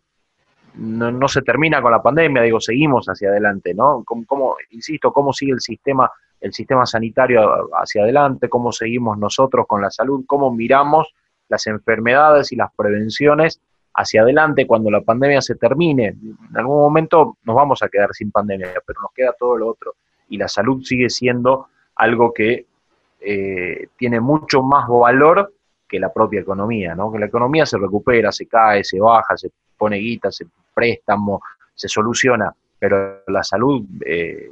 [0.77, 4.03] no, se termina con la pandemia, digo, seguimos hacia adelante, ¿no?
[4.03, 9.81] Como, insisto, cómo sigue el sistema, el sistema sanitario hacia adelante, cómo seguimos nosotros con
[9.81, 11.13] la salud, cómo miramos
[11.47, 13.61] las enfermedades y las prevenciones
[13.95, 16.07] hacia adelante cuando la pandemia se termine.
[16.07, 19.95] En algún momento nos vamos a quedar sin pandemia, pero nos queda todo lo otro.
[20.29, 22.65] Y la salud sigue siendo algo que
[23.21, 25.53] eh, tiene mucho más valor
[25.87, 27.11] que la propia economía, ¿no?
[27.11, 31.41] Que la economía se recupera, se cae, se baja, se pone guita, se préstamo,
[31.73, 34.51] se soluciona, pero la salud, eh,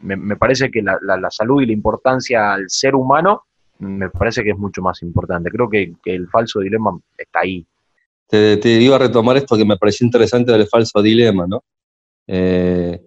[0.00, 0.98] me, parece que la,
[1.30, 3.44] salud y la importancia al ser humano,
[3.78, 5.50] me parece que es mucho más importante.
[5.50, 7.66] Creo que el falso dilema está ahí,
[8.30, 11.64] te, iba a retomar esto que me pareció interesante del falso dilema, ¿no?
[12.26, 13.00] Eh,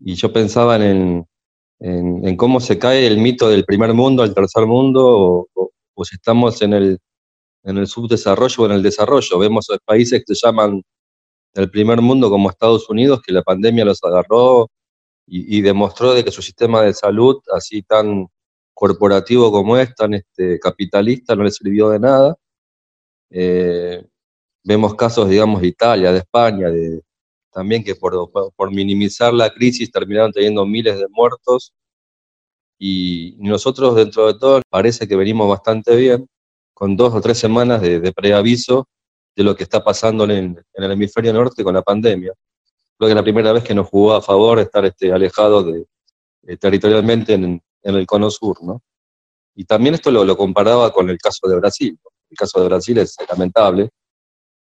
[0.00, 1.26] y yo pensaba en,
[1.80, 6.62] en, cómo se cae el mito del primer mundo al tercer mundo, o, si estamos
[6.62, 6.98] en el,
[7.64, 9.38] en el subdesarrollo o en el desarrollo.
[9.38, 10.82] Vemos países que se llaman
[11.54, 14.70] el primer mundo como Estados Unidos, que la pandemia los agarró
[15.26, 18.26] y, y, demostró de que su sistema de salud, así tan
[18.74, 22.36] corporativo como es, tan este, capitalista, no le sirvió de nada.
[23.30, 24.04] Eh,
[24.64, 27.02] vemos casos, digamos, de Italia, de España, de,
[27.52, 31.72] también que por, por minimizar la crisis terminaron teniendo miles de muertos.
[32.78, 36.26] Y nosotros, dentro de todo, parece que venimos bastante bien,
[36.74, 38.88] con dos o tres semanas de, preaviso
[39.36, 42.32] de lo que está pasando en, el hemisferio norte con la pandemia.
[42.96, 45.86] Creo que es la primera vez que nos jugó a favor estar este, alejados de,
[46.46, 48.80] eh, territorialmente en, el cono sur, ¿no?
[49.54, 51.98] Y también esto lo, lo, comparaba con el caso de Brasil.
[52.30, 53.90] El caso de Brasil es lamentable,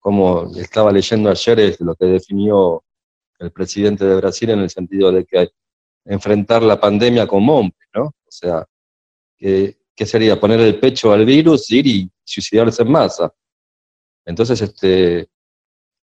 [0.02, 2.84] como estaba leyendo ayer, es lo que definió
[3.40, 5.50] el presidente de Brasil en el sentido de que hay,
[6.06, 8.06] enfrentar la pandemia como hombre, ¿no?
[8.06, 8.66] O sea,
[9.38, 13.32] que, sería poner el pecho al virus, ir y suicidarse en masa.
[14.26, 15.30] Entonces, este,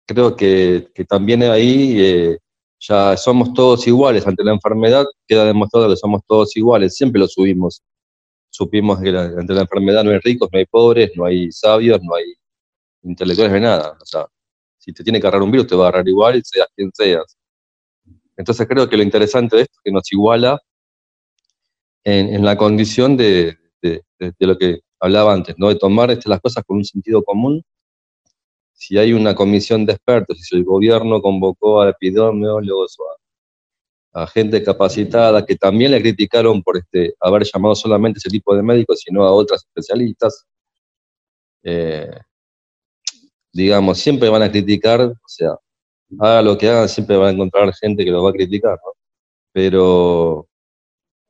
[0.07, 2.39] creo que, que también ahí eh,
[2.79, 7.27] ya somos todos iguales ante la enfermedad, queda demostrado que somos todos iguales, siempre lo
[7.27, 7.83] subimos.
[8.49, 12.15] Supimos que ante la enfermedad no hay ricos, no hay pobres, no hay sabios, no
[12.15, 12.35] hay
[13.03, 13.97] intelectuales, hay nada.
[14.01, 14.27] O sea,
[14.79, 17.37] si te tiene que agarrar un virus, te va a agarrar igual, seas quien seas.
[18.37, 20.61] Entonces creo que lo interesante de esto es que nos iguala
[22.05, 23.59] en, la condición de,
[24.39, 25.69] lo que hablaba antes, ¿no?
[25.69, 27.63] de tomar este, las cosas con un sentido común
[28.81, 33.05] si hay una comisión de expertos, si el gobierno convocó a epidemiólogos o
[34.19, 38.63] a, gente capacitada que también le criticaron por este, haber llamado solamente ese tipo de
[38.63, 40.47] médicos, sino a otras especialistas,
[41.63, 42.11] eh,
[43.53, 45.57] digamos, siempre van a criticar, o sea,
[46.21, 48.93] haga lo que hagan, siempre van a encontrar gente que lo va a criticar, ¿no?
[49.53, 50.49] Pero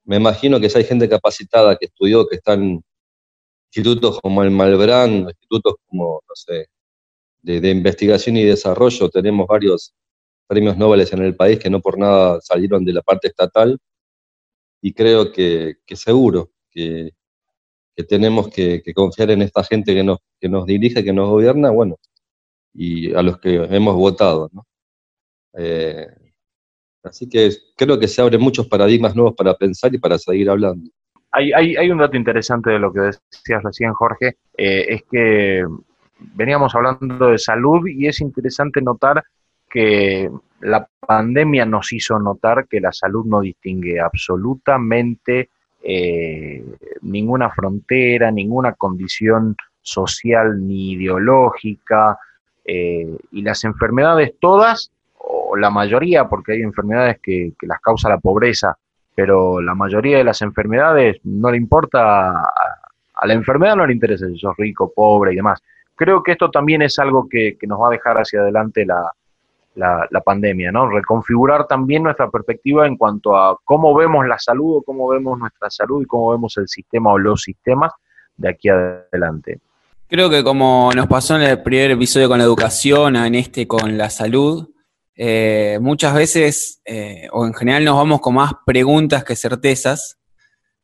[0.05, 2.85] me imagino que si hay gente capacitada que estudió, que están en
[3.73, 6.67] institutos como el Malbrán, institutos como, no sé,
[7.43, 9.09] de, investigación y desarrollo.
[9.11, 9.95] Tenemos varios
[10.47, 13.79] premios Nobel en el país que no por nada salieron de la parte estatal
[14.83, 17.13] y creo que, seguro que,
[18.09, 21.99] tenemos que, confiar en esta gente que nos, que nos dirige, que nos gobierna, bueno,
[22.75, 24.51] y a los que hemos votado.
[25.55, 26.07] Eh,
[27.03, 30.91] así que creo que se abren muchos paradigmas nuevos para pensar y para seguir hablando.
[31.33, 35.65] Hay, hay, un dato interesante de lo que decías recién, Jorge, eh, es que
[36.35, 39.23] veníamos hablando de salud y es interesante notar
[39.71, 40.29] que
[40.61, 45.51] la pandemia nos hizo notar que la salud no distingue absolutamente
[45.83, 46.65] eh,
[47.03, 52.19] ninguna frontera, ninguna condición social ni ideológica,
[52.73, 58.19] eh, y las enfermedades todas, o la mayoría, porque hay enfermedades que, las causa la
[58.19, 58.77] pobreza,
[59.15, 64.29] pero la mayoría de las enfermedades no le importa, a, la enfermedad no le interesa
[64.29, 65.61] si sos rico, pobre y demás
[66.01, 69.13] creo que esto también es algo que, nos va a dejar hacia adelante la,
[69.75, 70.89] la, pandemia, ¿no?
[70.89, 75.69] Reconfigurar también nuestra perspectiva en cuanto a cómo vemos la salud o cómo vemos nuestra
[75.69, 77.93] salud y cómo vemos el sistema o los sistemas
[78.35, 79.61] de aquí adelante.
[80.11, 83.97] Creo que como nos pasó en el primer episodio con la educación, en este con
[83.97, 84.69] la salud,
[85.15, 90.19] eh, muchas veces, eh, o en general nos vamos con más preguntas que certezas.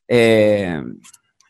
[0.06, 0.80] Eh,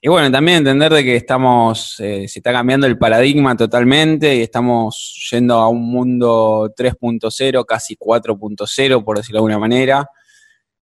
[0.01, 5.29] y bueno, también entender de que estamos, se está cambiando el paradigma totalmente y estamos
[5.31, 10.09] yendo a un mundo 3.0, casi 4.0, por decirlo de alguna manera,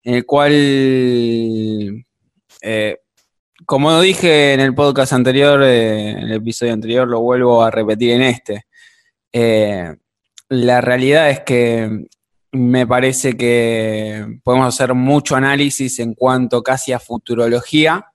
[0.02, 0.52] en el cual,
[3.66, 8.12] como dije en el podcast anterior, eh, en el episodio anterior, lo vuelvo a repetir
[8.12, 8.66] en este.
[10.48, 12.06] la realidad es que
[12.52, 18.12] me parece que podemos hacer mucho análisis en cuanto casi a futurología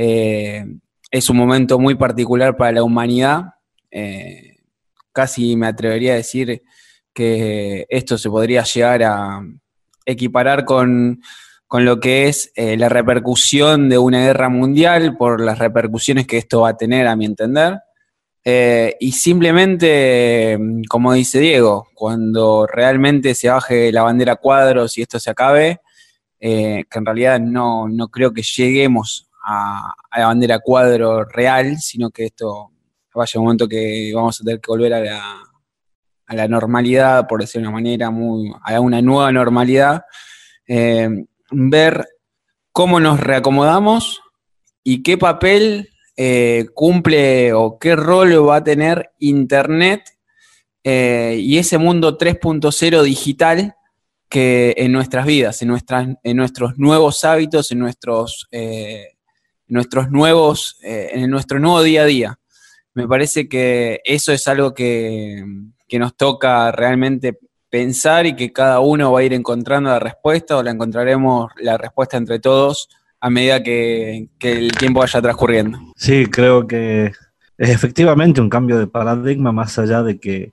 [0.00, 0.64] eh,
[1.10, 3.46] es un momento muy particular para la humanidad.
[3.90, 4.58] Eh,
[5.12, 6.62] casi me atrevería a decir
[7.12, 9.40] que esto se podría llegar a
[10.06, 11.20] equiparar con,
[11.70, 16.62] lo que es eh, la repercusión de una guerra mundial por las repercusiones que esto
[16.62, 17.78] va a tener, a mi entender.
[19.00, 20.58] y simplemente,
[20.88, 25.80] como dice Diego, cuando realmente se baje la bandera cuadros y esto se acabe,
[26.40, 32.26] que en realidad no, no creo que lleguemos a, la bandera cuadro real, sino que
[32.26, 32.70] esto
[33.18, 35.42] vaya un momento que vamos a tener que volver a la,
[36.26, 40.02] a la normalidad, por decir de una manera, muy, a una nueva normalidad,
[40.66, 42.06] eh, ver
[42.72, 44.20] cómo nos reacomodamos
[44.82, 50.02] y qué papel eh, cumple o qué rol va a tener Internet
[50.84, 53.74] eh, y ese mundo 3.0 digital
[54.28, 58.48] que en nuestras vidas, en, nuestras, en nuestros nuevos hábitos, en nuestros
[59.68, 62.40] nuestros nuevos, eh, en nuestro nuevo día a día.
[62.94, 65.44] Me parece que eso es algo que,
[65.92, 67.38] nos toca realmente
[67.70, 71.76] pensar y que cada uno va a ir encontrando la respuesta o la encontraremos la
[71.76, 72.88] respuesta entre todos
[73.20, 75.78] a medida que, el tiempo vaya transcurriendo.
[75.96, 77.12] Sí, creo que
[77.56, 80.52] es efectivamente un cambio de paradigma más allá de que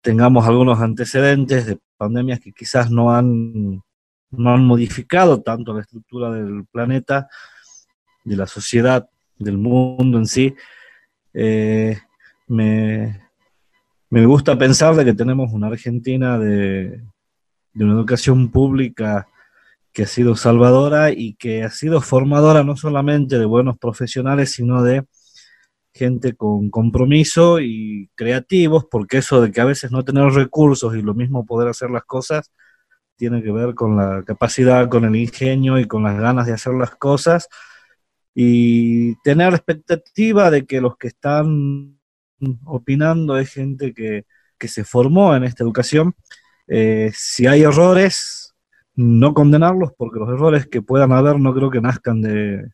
[0.00, 3.82] tengamos algunos antecedentes de pandemias que quizás no han,
[4.30, 7.28] no han modificado tanto la estructura del planeta,
[8.24, 9.08] de la sociedad,
[9.38, 10.54] del mundo en sí.
[11.32, 11.96] Eh,
[12.48, 13.25] me,
[14.10, 17.02] me, gusta pensar de que tenemos una Argentina de,
[17.74, 19.28] una educación pública
[19.92, 24.82] que ha sido salvadora y que ha sido formadora no solamente de buenos profesionales, sino
[24.82, 25.04] de
[25.94, 31.02] gente con compromiso y creativos, porque eso de que a veces no tener recursos y
[31.02, 32.52] lo mismo poder hacer las cosas,
[33.16, 36.74] tiene que ver con la capacidad, con el ingenio y con las ganas de hacer
[36.74, 37.48] las cosas.
[38.34, 41.95] Y tener expectativa de que los que están
[42.64, 44.26] opinando es gente que,
[44.58, 46.14] que se formó en esta educación.
[46.68, 48.54] Eh, si hay errores,
[48.94, 52.70] no condenarlos porque los errores que puedan haber no creo que nazcan de,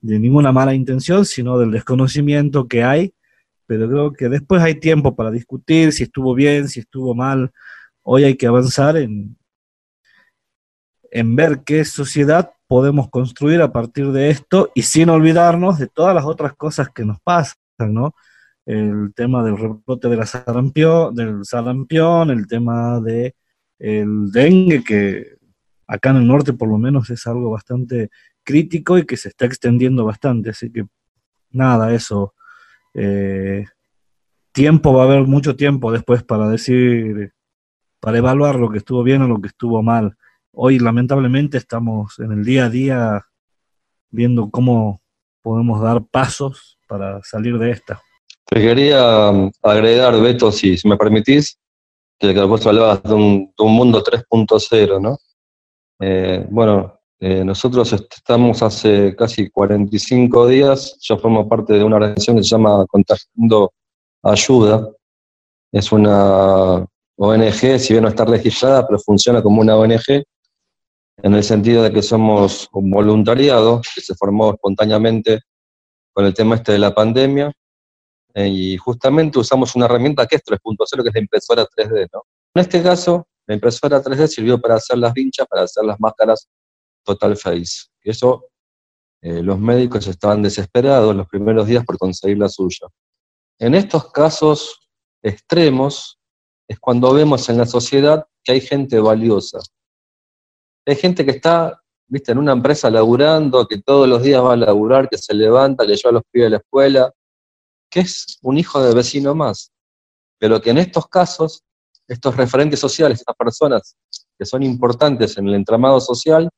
[0.00, 3.14] de ninguna mala intención, sino del desconocimiento que hay,
[3.66, 7.52] pero creo que después hay tiempo para discutir si estuvo bien, si estuvo mal.
[8.02, 9.36] Hoy hay que avanzar en,
[11.10, 16.14] en ver qué sociedad podemos construir a partir de esto y sin olvidarnos de todas
[16.14, 18.14] las otras cosas que nos pasan, ¿no?
[18.70, 23.34] El tema del rebrote de la del sarampión, el tema de
[23.80, 25.38] el dengue, que
[25.88, 28.10] acá en el norte por lo menos es algo bastante
[28.44, 30.50] crítico y que se está extendiendo bastante.
[30.50, 30.86] Así que
[31.50, 32.34] nada, eso.
[32.94, 33.64] Eh,
[34.52, 37.32] tiempo va a haber mucho tiempo después para decir,
[37.98, 40.16] para evaluar lo que estuvo bien o lo que estuvo mal.
[40.52, 43.26] Hoy lamentablemente estamos en el día a día
[44.10, 45.02] viendo cómo
[45.42, 48.00] podemos dar pasos para salir de esta.
[48.50, 51.56] Te quería um, agregar, Beto, si me permitís,
[52.18, 55.18] que vos hablabas de un, de un mundo 3.0, ¿no?
[56.00, 62.38] Eh, bueno, eh, nosotros estamos hace casi 45 días, yo formo parte de una organización
[62.38, 63.72] que se llama Contagiando
[64.24, 64.90] Ayuda.
[65.70, 66.84] Es una
[67.18, 70.24] ONG, si bien no está registrada, pero funciona como una ONG,
[71.22, 75.38] en el sentido de que somos un voluntariado que se formó espontáneamente
[76.12, 77.52] con el tema este de la pandemia
[78.34, 82.08] eh, y justamente usamos una herramienta que es 3.0, que es la impresora 3D.
[82.12, 82.22] ¿no?
[82.54, 86.48] En este caso, la impresora 3D sirvió para hacer las vinchas, para hacer las máscaras
[87.04, 87.86] Total Face.
[88.02, 88.46] Y eso,
[89.22, 92.86] eh, los médicos estaban desesperados los primeros días por conseguir la suya.
[93.58, 94.88] En estos casos
[95.22, 96.18] extremos
[96.68, 99.58] es cuando vemos en la sociedad que hay gente valiosa.
[100.86, 104.56] Hay gente que está, viste, en una empresa laburando, que todos los días va a
[104.56, 107.12] laburar, que se levanta, que lleva a los pibes a la escuela,
[107.90, 109.72] que es un hijo de vecino más,
[110.38, 111.64] pero que en estos casos,
[112.06, 113.96] estos referentes sociales, estas personas
[114.38, 116.48] que son importantes en el entramado social,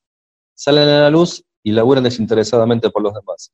[0.55, 3.51] salen a la luz y laburan desinteresadamente por los demás.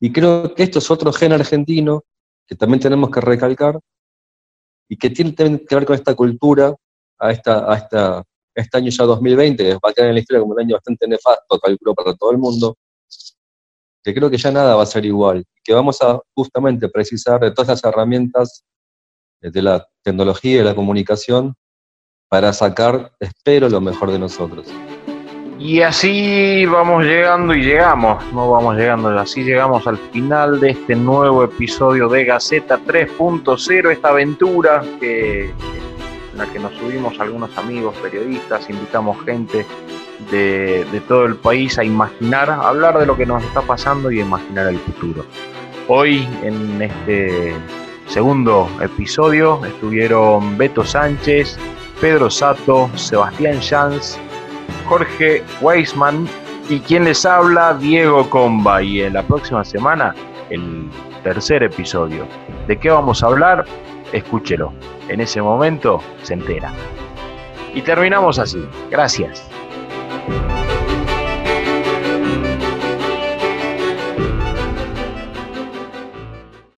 [0.00, 2.04] Y creo que esto es otro gen argentino
[2.46, 3.80] que también tenemos que recalcar
[4.88, 6.74] y que tiene que ver con esta cultura
[7.18, 8.22] a, esta, a, esta,
[8.54, 11.08] este año ya 2020, que va a quedar en la historia como un año bastante
[11.08, 12.76] nefasto, calculo, para todo el mundo,
[14.04, 17.50] que creo que ya nada va a ser igual, que vamos a justamente precisar de
[17.50, 18.62] todas las herramientas
[19.40, 21.54] de la tecnología y de la comunicación
[22.28, 24.68] para sacar, espero, lo mejor de nosotros.
[25.58, 30.96] Y así vamos llegando y llegamos, no vamos llegando, así llegamos al final de este
[30.96, 37.94] nuevo episodio de Gaceta 3.0, esta aventura que, en la que nos subimos algunos amigos
[38.02, 39.64] periodistas, invitamos gente
[40.30, 44.20] de, todo el país a imaginar, a hablar de lo que nos está pasando y
[44.20, 45.24] a imaginar el futuro.
[45.88, 47.54] Hoy en este
[48.06, 51.58] segundo episodio estuvieron Beto Sánchez,
[52.00, 54.18] Pedro Sato, Sebastián Sanz,
[54.86, 56.26] Jorge Weisman
[56.68, 58.82] y quien les habla, Diego Comba.
[58.82, 60.14] Y en la próxima semana,
[60.50, 60.88] el
[61.22, 62.26] tercer episodio.
[62.66, 63.64] ¿De qué vamos a hablar?
[64.12, 64.72] Escúchelo.
[65.08, 66.72] En ese momento se entera.
[67.74, 68.64] Y terminamos así.
[68.90, 69.53] Gracias.
[70.26, 70.73] Bye.